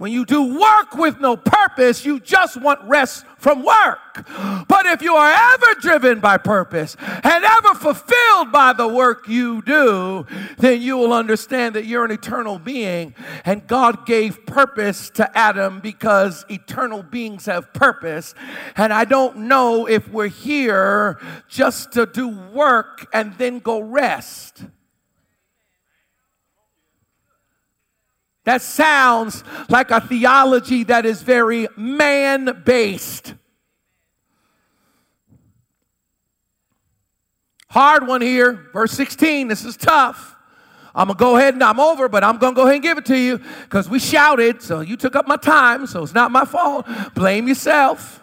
[0.00, 4.24] When you do work with no purpose, you just want rest from work.
[4.66, 9.60] But if you are ever driven by purpose and ever fulfilled by the work you
[9.60, 10.24] do,
[10.56, 13.14] then you will understand that you're an eternal being.
[13.44, 18.34] And God gave purpose to Adam because eternal beings have purpose.
[18.76, 24.64] And I don't know if we're here just to do work and then go rest.
[28.44, 33.34] That sounds like a theology that is very man based.
[37.68, 39.48] Hard one here, verse 16.
[39.48, 40.34] This is tough.
[40.92, 43.06] I'm gonna go ahead and I'm over, but I'm gonna go ahead and give it
[43.06, 46.44] to you because we shouted, so you took up my time, so it's not my
[46.44, 46.86] fault.
[47.14, 48.20] Blame yourself.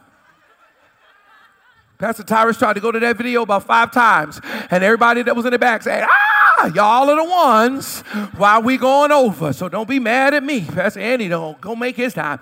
[1.97, 5.45] Pastor Tyrus tried to go to that video about five times, and everybody that was
[5.45, 6.26] in the back said, Ah,
[6.60, 8.01] Ah, y'all are the ones
[8.36, 9.53] why we going over.
[9.53, 10.62] So don't be mad at me.
[10.62, 12.39] Pastor Andy don't go make his time.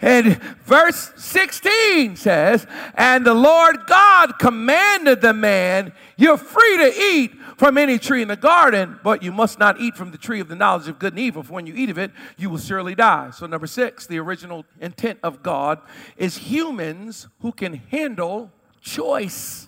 [0.00, 7.32] And verse 16 says, And the Lord God commanded the man, You're free to eat
[7.56, 10.48] from any tree in the garden, but you must not eat from the tree of
[10.48, 12.94] the knowledge of good and evil, for when you eat of it, you will surely
[12.94, 13.30] die.
[13.30, 15.80] So, number six, the original intent of God
[16.16, 19.65] is humans who can handle choice.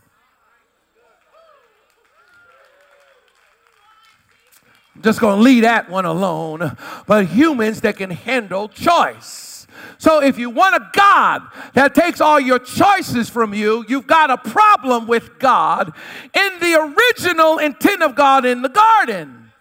[4.98, 6.76] I'm just going to leave that one alone.
[7.06, 9.68] But humans that can handle choice.
[9.98, 11.42] So if you want a God
[11.74, 15.92] that takes all your choices from you, you've got a problem with God
[16.34, 19.52] in the original intent of God in the garden.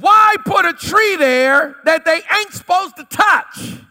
[0.00, 3.82] Why put a tree there that they ain't supposed to touch?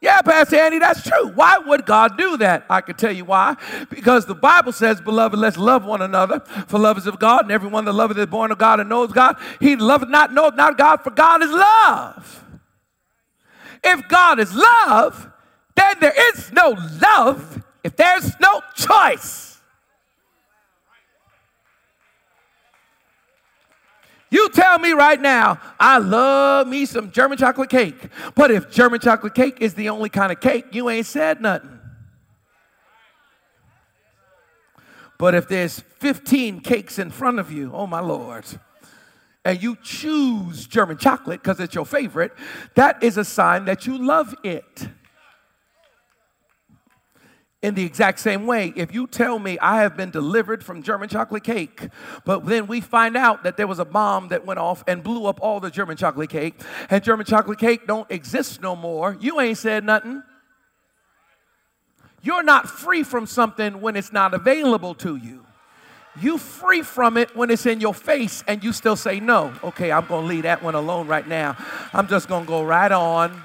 [0.00, 1.28] Yeah, Pastor Andy, that's true.
[1.34, 2.64] Why would God do that?
[2.70, 3.56] I can tell you why.
[3.90, 7.50] Because the Bible says, Beloved, let's love one another, for love is of God, and
[7.50, 9.36] everyone that loveth is born of God and knows God.
[9.58, 12.44] He loveth not, knows not God, for God is love.
[13.82, 15.30] If God is love,
[15.74, 19.47] then there is no love if there's no choice.
[24.30, 28.08] You tell me right now, I love me some German chocolate cake.
[28.34, 31.78] But if German chocolate cake is the only kind of cake, you ain't said nothing.
[35.18, 38.44] But if there's 15 cakes in front of you, oh my Lord,
[39.44, 42.32] and you choose German chocolate because it's your favorite,
[42.74, 44.88] that is a sign that you love it.
[47.60, 51.08] In the exact same way, if you tell me I have been delivered from German
[51.08, 51.88] chocolate cake,
[52.24, 55.26] but then we find out that there was a bomb that went off and blew
[55.26, 56.54] up all the German chocolate cake,
[56.88, 60.22] and German chocolate cake don't exist no more, you ain't said nothing.
[62.22, 65.44] You're not free from something when it's not available to you.
[66.20, 69.52] You free from it when it's in your face and you still say no.
[69.62, 71.56] Okay, I'm going to leave that one alone right now.
[71.92, 73.40] I'm just going to go right on.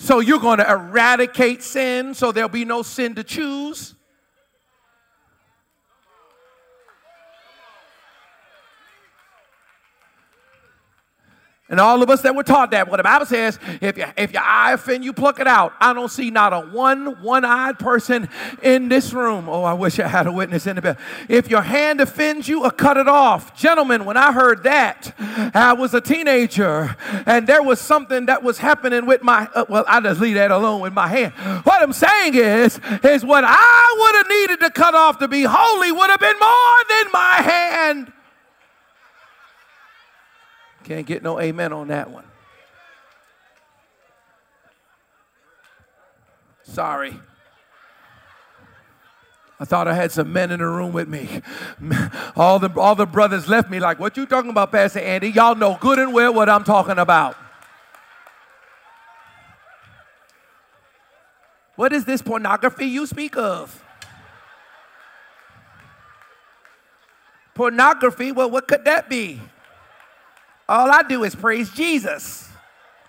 [0.00, 3.94] So you're going to eradicate sin so there'll be no sin to choose.
[11.70, 14.32] And all of us that were taught that, what the Bible says, if, you, if
[14.32, 15.72] your eye offend you, pluck it out.
[15.80, 18.28] I don't see not a one one-eyed person
[18.62, 19.48] in this room.
[19.48, 20.98] Oh, I wish I had a witness in the bed.
[21.28, 23.56] If your hand offends you, uh, cut it off.
[23.56, 25.14] Gentlemen, when I heard that,
[25.54, 29.84] I was a teenager, and there was something that was happening with my, uh, well,
[29.86, 31.32] I just leave that alone with my hand.
[31.64, 35.44] What I'm saying is, is what I would have needed to cut off to be
[35.44, 38.12] holy would have been more than my hand.
[40.90, 42.24] Can't get no amen on that one.
[46.64, 47.16] Sorry.
[49.60, 51.42] I thought I had some men in the room with me.
[52.34, 55.30] All the, all the brothers left me like, what you talking about, Pastor Andy?
[55.30, 57.36] Y'all know good and well what I'm talking about.
[61.76, 63.80] What is this pornography you speak of?
[67.54, 69.40] Pornography, well, what could that be?
[70.70, 72.48] All I do is praise Jesus.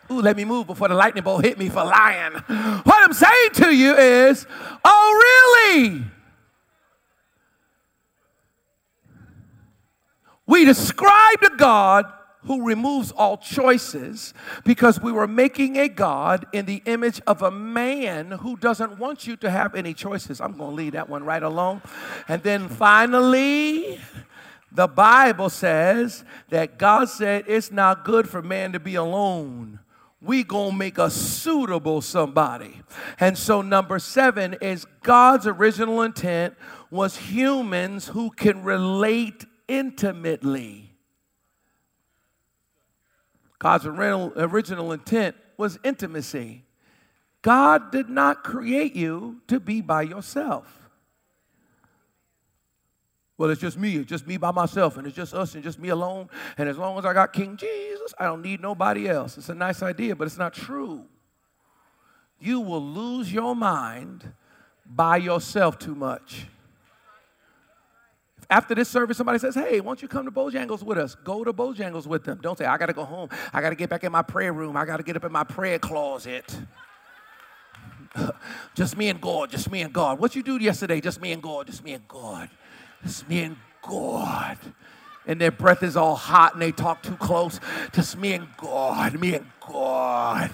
[0.10, 2.34] Ooh, let me move before the lightning bolt hit me for lying.
[2.34, 4.48] What I'm saying to you is,
[4.84, 6.04] oh, really?
[10.48, 12.12] We describe a God
[12.46, 14.34] who removes all choices
[14.66, 19.28] because we were making a God in the image of a man who doesn't want
[19.28, 20.42] you to have any choices.
[20.42, 21.84] I'm going to leave that one right alone.
[22.28, 24.00] And then finally,
[24.72, 29.80] the Bible says that God said it's not good for man to be alone.
[30.22, 32.82] We gonna make a suitable somebody.
[33.20, 36.56] And so number seven is God's original intent
[36.90, 40.96] was humans who can relate intimately.
[43.58, 46.66] God's original intent was intimacy.
[47.42, 50.81] God did not create you to be by yourself.
[53.42, 55.80] Well, it's just me, it's just me by myself, and it's just us and just
[55.80, 56.30] me alone.
[56.60, 59.36] And as long as I got King Jesus, I don't need nobody else.
[59.36, 61.06] It's a nice idea, but it's not true.
[62.40, 64.32] You will lose your mind
[64.86, 66.46] by yourself too much.
[68.48, 71.16] After this service, somebody says, Hey, why don't you come to Bojangles with us?
[71.16, 72.38] Go to Bojangles with them.
[72.44, 73.30] Don't say, I got to go home.
[73.52, 74.78] I got to get back in my prayer room.
[74.78, 76.60] I got to get up in my prayer closet.
[78.76, 80.20] just me and God, just me and God.
[80.20, 81.02] What you do yesterday?
[81.02, 82.48] Just me and God, just me and God.
[83.04, 84.58] Just me and God.
[85.26, 87.60] And their breath is all hot and they talk too close.
[87.94, 90.52] Just me and God, me and God.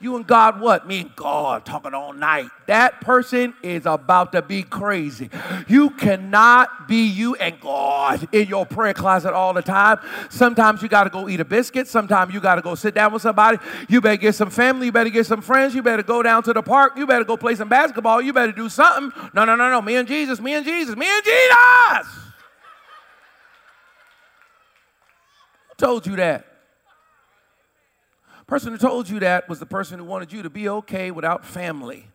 [0.00, 0.86] You and God, what?
[0.86, 2.50] Me and God talking all night.
[2.66, 5.28] That person is about to be crazy.
[5.66, 9.98] You cannot be you and God in your prayer closet all the time.
[10.30, 11.88] Sometimes you got to go eat a biscuit.
[11.88, 13.58] Sometimes you got to go sit down with somebody.
[13.88, 14.86] You better get some family.
[14.86, 15.74] You better get some friends.
[15.74, 16.92] You better go down to the park.
[16.96, 18.22] You better go play some basketball.
[18.22, 19.10] You better do something.
[19.34, 19.82] No, no, no, no.
[19.82, 22.06] Me and Jesus, me and Jesus, me and Jesus.
[25.70, 26.47] Who told you that?
[28.48, 31.44] Person who told you that was the person who wanted you to be okay without
[31.44, 32.08] family.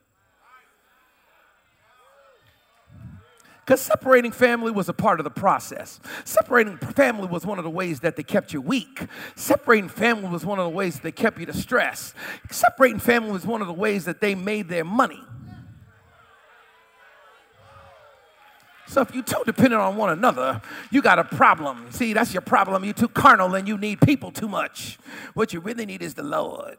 [3.63, 6.01] Because separating family was a part of the process.
[6.25, 9.05] Separating family was one of the ways that they kept you weak.
[9.35, 12.13] Separating family was one of the ways that they kept you distressed.
[12.51, 15.23] Separating family was one of the ways that they made their money.
[18.93, 21.87] So if you too dependent on one another, you got a problem.
[21.89, 22.83] See, that's your problem.
[22.83, 24.99] You're too carnal and you need people too much.
[25.33, 26.77] What you really need is the Lord.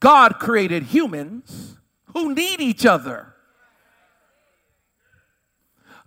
[0.00, 1.76] God created humans
[2.06, 3.32] who need each other.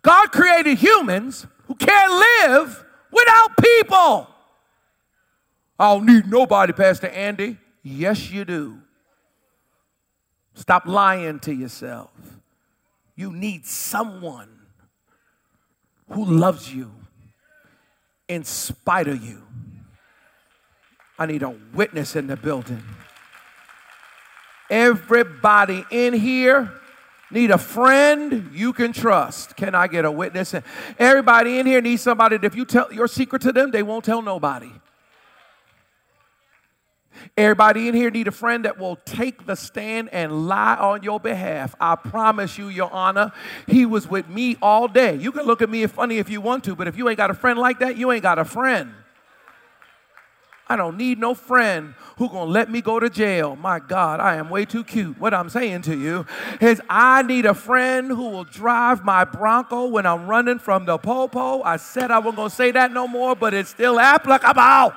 [0.02, 4.28] God created humans who can't live without people.
[5.80, 7.56] I don't need nobody, Pastor Andy.
[7.84, 8.80] Yes, you do.
[10.58, 12.10] Stop lying to yourself.
[13.16, 14.50] You need someone
[16.10, 16.92] who loves you
[18.28, 19.44] in spite of you.
[21.20, 22.84] I need a witness in the building.
[24.72, 26.72] Everybody in here
[27.30, 29.56] need a friend you can trust.
[29.56, 30.56] Can I get a witness?
[30.98, 34.04] Everybody in here needs somebody that if you tell your secret to them, they won't
[34.04, 34.72] tell nobody.
[37.38, 41.20] Everybody in here need a friend that will take the stand and lie on your
[41.20, 41.76] behalf.
[41.80, 43.32] I promise you, Your Honor,
[43.68, 45.16] he was with me all day.
[45.16, 47.32] You can look at me funny if you want to, but if you ain't got
[47.32, 48.94] a friend like that, you ain't got a friend.
[50.70, 53.56] I don't need no friend who gonna let me go to jail.
[53.56, 55.18] My God, I am way too cute.
[55.18, 56.26] What I'm saying to you
[56.60, 60.98] is I need a friend who will drive my Bronco when I'm running from the
[60.98, 61.62] popo.
[61.62, 64.94] I said I wasn't gonna say that no more, but it's still applicable.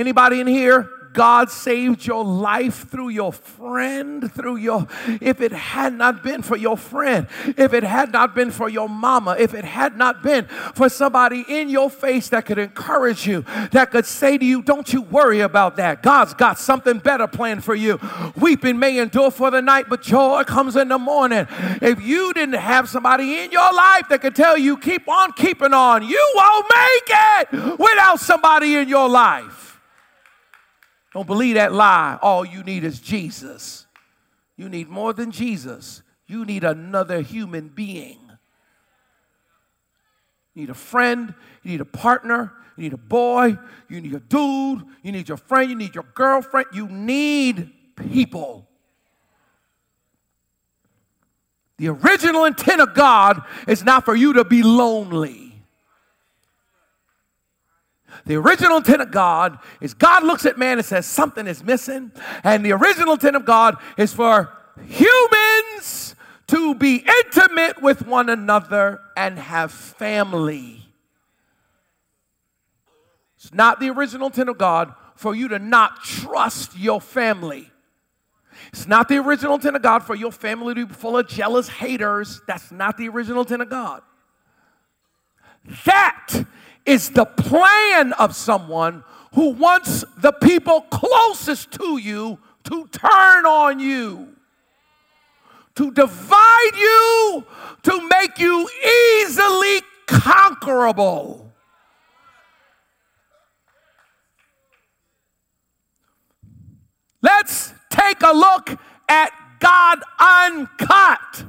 [0.00, 0.88] Anybody in here?
[1.12, 4.86] God saved your life through your friend, through your,
[5.20, 7.26] if it had not been for your friend,
[7.56, 11.44] if it had not been for your mama, if it had not been for somebody
[11.48, 15.40] in your face that could encourage you, that could say to you, Don't you worry
[15.40, 16.02] about that.
[16.02, 17.98] God's got something better planned for you.
[18.36, 21.46] Weeping may endure for the night, but joy comes in the morning.
[21.82, 25.74] If you didn't have somebody in your life that could tell you, Keep on keeping
[25.74, 29.69] on, you won't make it without somebody in your life.
[31.12, 32.18] Don't believe that lie.
[32.22, 33.86] All you need is Jesus.
[34.56, 36.02] You need more than Jesus.
[36.26, 38.18] You need another human being.
[40.54, 43.56] You need a friend, you need a partner, you need a boy,
[43.88, 46.68] you need a dude, you need your friend, you need your girlfriend.
[46.72, 48.68] You need people.
[51.78, 55.49] The original intent of God is not for you to be lonely.
[58.26, 62.12] The original intent of God is God looks at man and says something is missing.
[62.44, 64.50] And the original intent of God is for
[64.86, 66.14] humans
[66.48, 70.88] to be intimate with one another and have family.
[73.36, 77.70] It's not the original intent of God for you to not trust your family.
[78.68, 81.68] It's not the original intent of God for your family to be full of jealous
[81.68, 82.40] haters.
[82.46, 84.02] That's not the original intent of God.
[85.84, 86.28] That
[86.90, 93.78] is the plan of someone who wants the people closest to you to turn on
[93.78, 94.34] you,
[95.76, 97.44] to divide you,
[97.84, 98.68] to make you
[99.20, 101.52] easily conquerable.
[107.22, 108.76] Let's take a look
[109.08, 109.30] at
[109.60, 111.44] God uncut.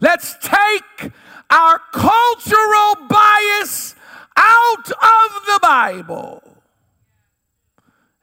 [0.00, 1.12] Let's take
[1.50, 3.94] our cultural bias
[4.36, 6.42] out of the Bible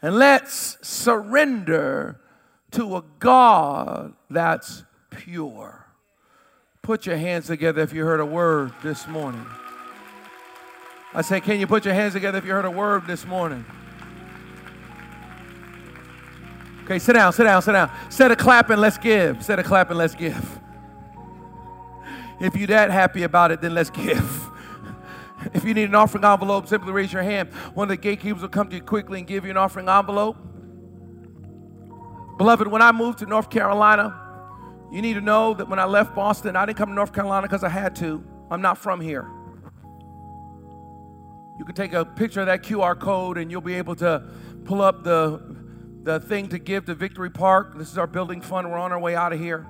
[0.01, 2.19] and let's surrender
[2.71, 5.87] to a God that's pure.
[6.81, 9.45] Put your hands together if you heard a word this morning.
[11.13, 13.65] I say, can you put your hands together if you heard a word this morning?
[16.83, 17.91] Okay, sit down, sit down, sit down.
[18.05, 19.37] Instead of clapping, let's give.
[19.37, 20.59] Instead of clapping, let's give.
[22.39, 24.49] If you're that happy about it, then let's give.
[25.53, 27.53] If you need an offering envelope, simply raise your hand.
[27.73, 30.35] One of the gatekeepers will come to you quickly and give you an offering envelope.
[32.37, 34.19] Beloved, when I moved to North Carolina,
[34.91, 37.47] you need to know that when I left Boston, I didn't come to North Carolina
[37.47, 38.23] because I had to.
[38.49, 39.27] I'm not from here.
[41.57, 44.23] You can take a picture of that QR code and you'll be able to
[44.65, 45.41] pull up the,
[46.03, 47.77] the thing to give to Victory Park.
[47.77, 48.69] This is our building fund.
[48.69, 49.65] We're on our way out of here.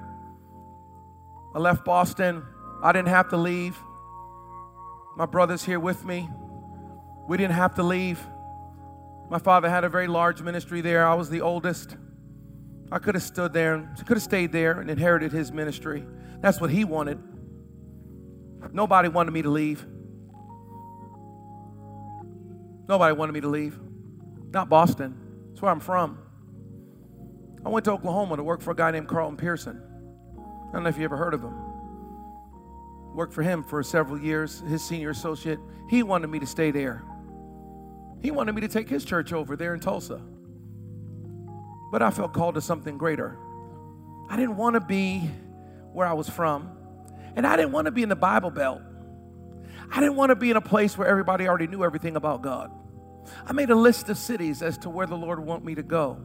[1.56, 2.44] I left Boston.
[2.84, 3.78] I didn't have to leave.
[5.16, 6.30] My brother's here with me.
[7.28, 8.20] We didn't have to leave.
[9.30, 11.06] My father had a very large ministry there.
[11.06, 11.98] I was the oldest.
[12.92, 16.06] I could have stood there could have stayed there and inherited his ministry.
[16.40, 17.20] That's what he wanted.
[18.72, 19.86] Nobody wanted me to leave.
[22.88, 23.78] Nobody wanted me to leave.
[24.52, 25.50] Not Boston.
[25.50, 26.20] That's where I'm from.
[27.66, 29.82] I went to Oklahoma to work for a guy named Carlton Pearson.
[30.70, 31.67] I don't know if you ever heard of him.
[33.18, 35.58] Worked for him for several years, his senior associate.
[35.90, 37.02] He wanted me to stay there.
[38.22, 40.22] He wanted me to take his church over there in Tulsa.
[41.92, 43.36] But I felt called to something greater.
[44.30, 45.32] I didn't want to be
[45.94, 46.70] where I was from,
[47.36, 48.84] and I didn't want to be in the Bible Belt.
[49.92, 52.70] I didn't want to be in a place where everybody already knew everything about God.
[53.48, 55.82] I made a list of cities as to where the Lord would want me to
[55.84, 56.22] go.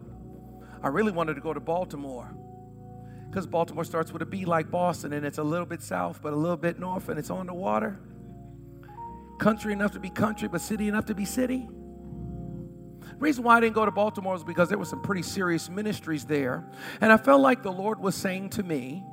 [0.82, 2.36] I really wanted to go to Baltimore
[3.32, 6.32] because Baltimore starts with a B like Boston, and it's a little bit south, but
[6.34, 7.98] a little bit north, and it's on the water.
[9.40, 11.66] Country enough to be country, but city enough to be city
[13.22, 16.24] reason why I didn't go to Baltimore was because there were some pretty serious ministries
[16.24, 16.68] there.
[17.00, 19.04] And I felt like the Lord was saying to me,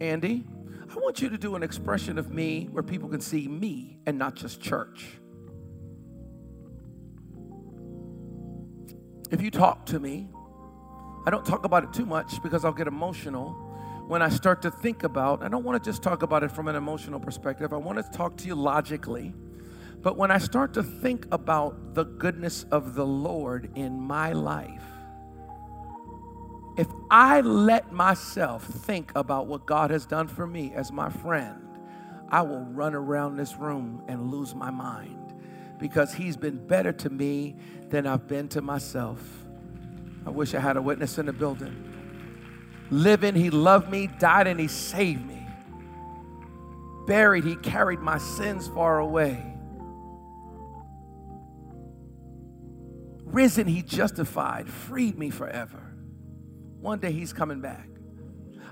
[0.00, 0.44] Andy,
[0.88, 4.16] I want you to do an expression of me where people can see me and
[4.16, 5.18] not just church.
[9.30, 10.30] If you talk to me,
[11.26, 13.66] I don't talk about it too much because I'll get emotional
[14.06, 16.68] when I start to think about, I don't want to just talk about it from
[16.68, 17.72] an emotional perspective.
[17.72, 19.34] I want to talk to you logically.
[20.00, 24.84] But when I start to think about the goodness of the Lord in my life,
[26.76, 31.66] if I let myself think about what God has done for me as my friend,
[32.28, 35.34] I will run around this room and lose my mind
[35.78, 37.56] because He's been better to me
[37.88, 39.45] than I've been to myself.
[40.26, 41.92] I wish I had a witness in the building.
[42.90, 45.46] Living, He loved me, died, and He saved me.
[47.06, 49.56] Buried, He carried my sins far away.
[53.36, 55.82] Risen, he justified, freed me forever.
[56.80, 57.86] One day he's coming back.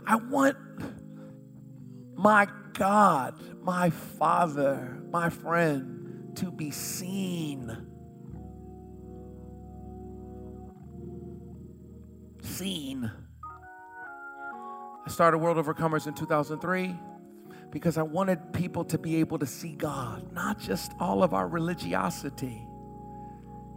[0.06, 0.56] I want
[2.14, 7.76] my God, my Father, my friend to be seen.
[12.56, 13.10] Seen.
[15.06, 16.94] I started World Overcomers in 2003
[17.70, 21.46] because I wanted people to be able to see God, not just all of our
[21.46, 22.66] religiosity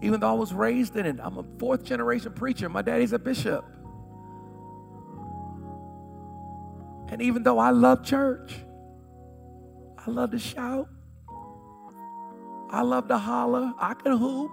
[0.02, 1.18] even though I was raised in it.
[1.22, 2.70] I'm a fourth generation preacher.
[2.70, 3.66] My daddy's a bishop.
[7.10, 8.56] And even though I love church,
[9.98, 10.90] I love to shout,
[12.70, 14.52] I love to holler, I can hoop.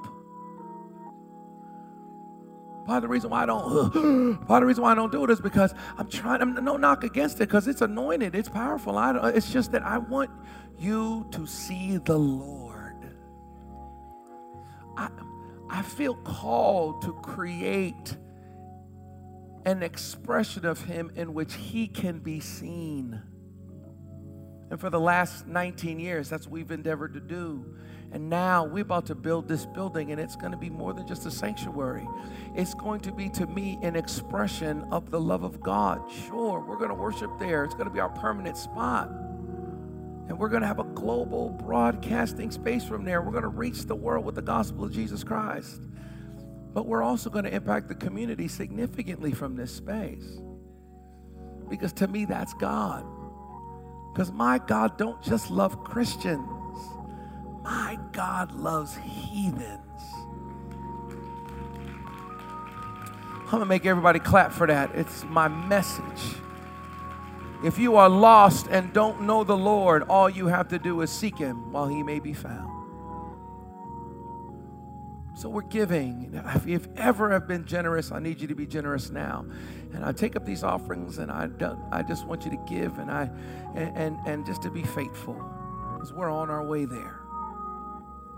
[2.84, 5.24] Part of the reason why I don't, part of the reason why I don't do
[5.24, 6.42] it is because I'm trying.
[6.42, 8.98] I'm no knock against it because it's anointed, it's powerful.
[8.98, 10.30] I, it's just that I want
[10.78, 12.96] you to see the Lord.
[14.96, 15.08] I,
[15.70, 18.16] I feel called to create
[19.64, 23.22] an expression of Him in which He can be seen.
[24.70, 27.76] And for the last 19 years, that's what we've endeavored to do.
[28.14, 31.04] And now we're about to build this building, and it's going to be more than
[31.04, 32.06] just a sanctuary.
[32.54, 36.00] It's going to be, to me, an expression of the love of God.
[36.28, 39.08] Sure, we're going to worship there, it's going to be our permanent spot.
[40.28, 43.20] And we're going to have a global broadcasting space from there.
[43.20, 45.80] We're going to reach the world with the gospel of Jesus Christ.
[46.72, 50.38] But we're also going to impact the community significantly from this space.
[51.68, 53.04] Because to me, that's God.
[54.12, 56.48] Because my God don't just love Christians,
[57.64, 59.80] my God loves heathens.
[63.40, 64.94] I'm going to make everybody clap for that.
[64.94, 66.04] It's my message.
[67.64, 71.10] If you are lost and don't know the Lord, all you have to do is
[71.10, 72.70] seek Him while He may be found.
[75.36, 76.40] So we're giving.
[76.54, 79.46] If you ever have been generous, I need you to be generous now.
[79.92, 82.98] And I take up these offerings, and I don't, I just want you to give,
[82.98, 83.30] and I
[83.74, 85.34] and and, and just to be faithful,
[85.94, 87.23] because we're on our way there.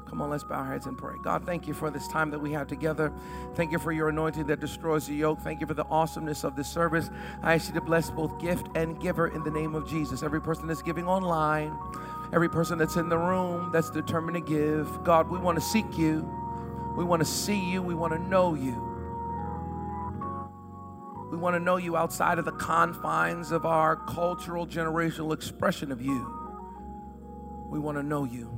[0.08, 1.16] Come on, let's bow our heads and pray.
[1.22, 3.12] God, thank you for this time that we have together.
[3.54, 5.40] Thank you for your anointing that destroys the yoke.
[5.40, 7.10] Thank you for the awesomeness of this service.
[7.42, 10.22] I ask you to bless both gift and giver in the name of Jesus.
[10.22, 11.76] Every person that's giving online,
[12.32, 15.04] every person that's in the room that's determined to give.
[15.04, 16.28] God, we want to seek you.
[16.96, 17.82] We want to see you.
[17.82, 18.82] We want to know you.
[21.30, 26.00] We want to know you outside of the confines of our cultural, generational expression of
[26.00, 26.48] you.
[27.68, 28.55] We want to know you.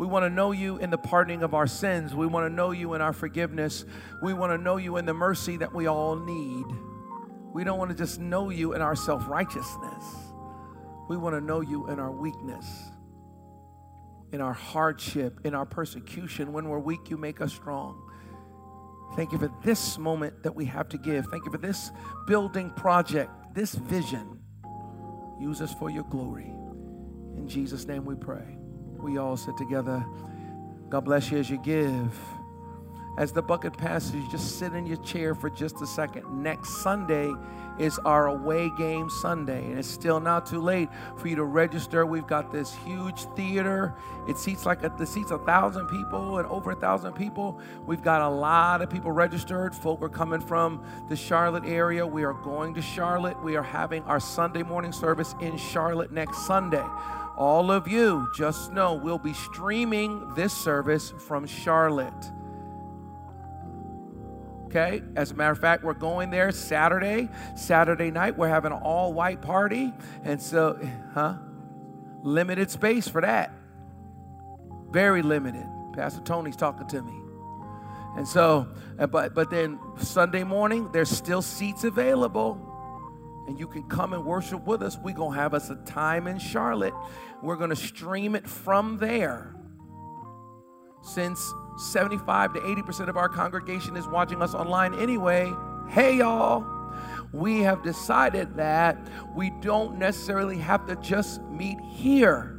[0.00, 2.14] We want to know you in the pardoning of our sins.
[2.14, 3.84] We want to know you in our forgiveness.
[4.22, 6.64] We want to know you in the mercy that we all need.
[7.52, 10.04] We don't want to just know you in our self righteousness.
[11.10, 12.64] We want to know you in our weakness,
[14.32, 16.54] in our hardship, in our persecution.
[16.54, 18.10] When we're weak, you make us strong.
[19.16, 21.26] Thank you for this moment that we have to give.
[21.26, 21.90] Thank you for this
[22.26, 24.40] building project, this vision.
[25.38, 26.54] Use us for your glory.
[27.36, 28.59] In Jesus' name we pray
[29.02, 30.04] we all sit together.
[30.88, 32.18] God bless you as you give.
[33.18, 36.42] As the bucket passes, just sit in your chair for just a second.
[36.42, 37.30] Next Sunday
[37.78, 42.06] is our away game Sunday, and it's still not too late for you to register.
[42.06, 43.94] We've got this huge theater.
[44.28, 47.60] It seats like a, it seats a thousand people and over a thousand people.
[47.86, 49.74] We've got a lot of people registered.
[49.74, 52.06] Folk are coming from the Charlotte area.
[52.06, 53.42] We are going to Charlotte.
[53.42, 56.84] We are having our Sunday morning service in Charlotte next Sunday
[57.40, 62.30] all of you, just know we'll be streaming this service from Charlotte.
[64.66, 67.30] Okay, as a matter of fact, we're going there Saturday.
[67.56, 69.90] Saturday night, we're having an all white party.
[70.22, 70.78] And so,
[71.14, 71.36] huh?
[72.22, 73.52] Limited space for that.
[74.90, 75.66] Very limited.
[75.94, 77.14] Pastor Tony's talking to me.
[78.18, 78.68] And so,
[78.98, 82.69] uh, but but then Sunday morning, there's still seats available
[83.46, 84.98] and you can come and worship with us.
[84.98, 86.94] We're going to have us a time in Charlotte.
[87.42, 89.54] We're going to stream it from there.
[91.02, 95.52] Since 75 to 80% of our congregation is watching us online anyway,
[95.88, 96.64] hey, y'all,
[97.32, 98.98] we have decided that
[99.34, 102.56] we don't necessarily have to just meet here.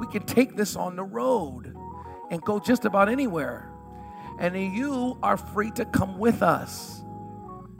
[0.00, 1.74] We can take this on the road
[2.30, 3.70] and go just about anywhere.
[4.38, 7.02] And you are free to come with us.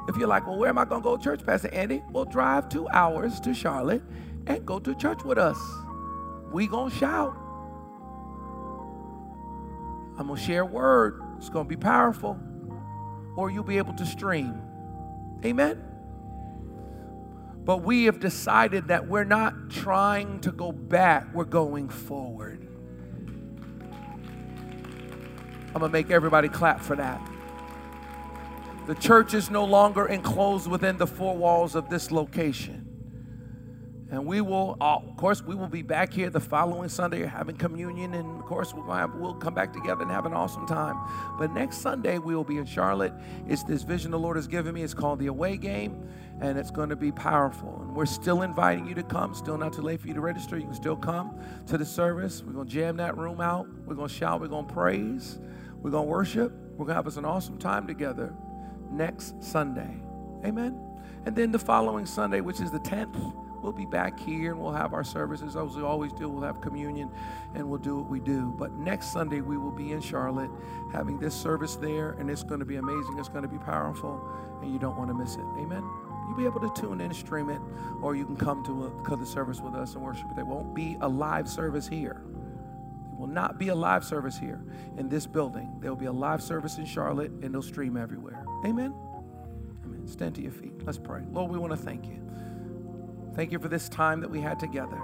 [0.09, 2.03] If you're like, well, where am I going to go to church, Pastor Andy?
[2.13, 4.03] Well, drive two hours to Charlotte
[4.47, 5.59] and go to church with us.
[6.53, 7.35] We going to shout.
[10.19, 11.21] I'm going to share a word.
[11.39, 12.39] It's going to be powerful.
[13.37, 14.63] Or you'll be able to stream.
[15.45, 15.83] Amen?
[17.65, 22.63] But we have decided that we're not trying to go back, we're going forward.
[25.75, 27.21] I'm going to make everybody clap for that.
[28.87, 32.87] The church is no longer enclosed within the four walls of this location.
[34.13, 37.57] And we will, uh, of course, we will be back here the following Sunday having
[37.57, 38.15] communion.
[38.15, 41.01] And of course, we'll, come back together and have an awesome time.
[41.37, 43.13] But next Sunday, we will be in Charlotte.
[43.49, 44.83] It's this vision the Lord has given me.
[44.83, 46.09] It's called the Away Game,
[46.41, 47.81] and it's going to be powerful.
[47.81, 49.35] And we're still inviting you to come.
[49.35, 50.57] Still not too late for you to register.
[50.57, 52.45] You can still come to the service.
[52.45, 53.67] We're going to jam that room out.
[53.85, 54.41] We're going to shout.
[54.41, 55.41] We're going to praise.
[55.83, 56.53] We're going to worship.
[56.53, 58.33] We're going to have us an awesome time together
[58.91, 59.97] next Sunday.
[60.45, 60.81] Amen.
[61.25, 63.17] And then the following Sunday, which is the 10th,
[63.63, 66.29] we'll be back here and we'll have our services as we always do.
[66.29, 67.11] We'll have communion
[67.55, 68.55] and we'll do what we do.
[68.57, 70.51] But next Sunday, we will be in Charlotte
[70.93, 73.19] having this service there, and it's going to be amazing.
[73.19, 74.23] It's going to be powerful,
[74.63, 75.45] and you don't want to miss it.
[75.59, 75.83] Amen.
[76.29, 77.61] You'll be able to tune in and stream it,
[78.03, 80.27] or you can come to, a, the service with us and worship.
[80.37, 82.23] There won't be a live service here
[83.17, 84.63] will not be a live service here
[84.99, 85.79] in this building.
[85.81, 88.45] There will be a live service in Charlotte, and they'll stream everywhere.
[88.67, 88.93] Amen.
[89.85, 90.09] Amen.
[90.09, 90.73] Stand to your feet.
[90.85, 91.23] Let's pray.
[91.31, 92.21] Lord, we want to thank you.
[93.37, 95.01] Thank you for this time that we had together.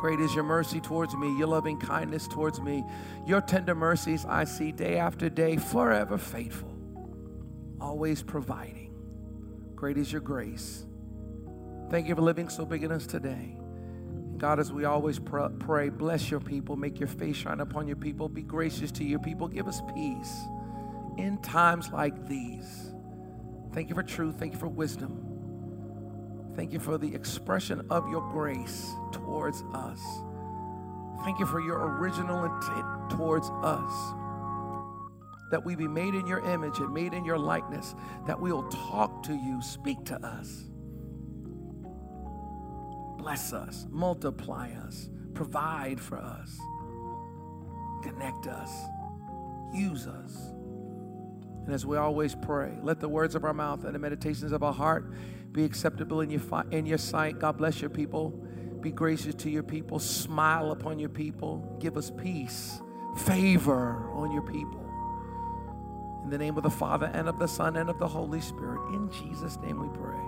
[0.00, 2.82] Great is your mercy towards me, your loving kindness towards me.
[3.24, 6.74] Your tender mercies I see day after day, forever faithful,
[7.80, 8.92] always providing.
[9.76, 10.86] Great is your grace.
[11.88, 13.56] Thank you for living so big in us today.
[14.38, 18.28] God, as we always pray, bless your people, make your face shine upon your people,
[18.28, 20.34] be gracious to your people, give us peace
[21.20, 22.92] in times like these.
[23.74, 25.40] Thank you for truth, thank you for wisdom.
[26.56, 30.00] Thank you for the expression of your grace towards us.
[31.24, 34.14] Thank you for your original intent towards us.
[35.50, 37.94] that we be made in your image and made in your likeness,
[38.26, 40.64] that we will talk to you, speak to us,
[43.18, 46.58] bless us, multiply us, provide for us,
[48.02, 48.70] connect us,
[49.74, 50.52] use us.
[51.70, 54.64] And as we always pray, let the words of our mouth and the meditations of
[54.64, 55.04] our heart
[55.52, 57.38] be acceptable in your, fi- in your sight.
[57.38, 58.30] God bless your people.
[58.80, 60.00] Be gracious to your people.
[60.00, 61.76] Smile upon your people.
[61.78, 62.80] Give us peace,
[63.18, 64.84] favor on your people.
[66.24, 68.92] In the name of the Father and of the Son and of the Holy Spirit.
[68.92, 70.18] In Jesus' name we pray.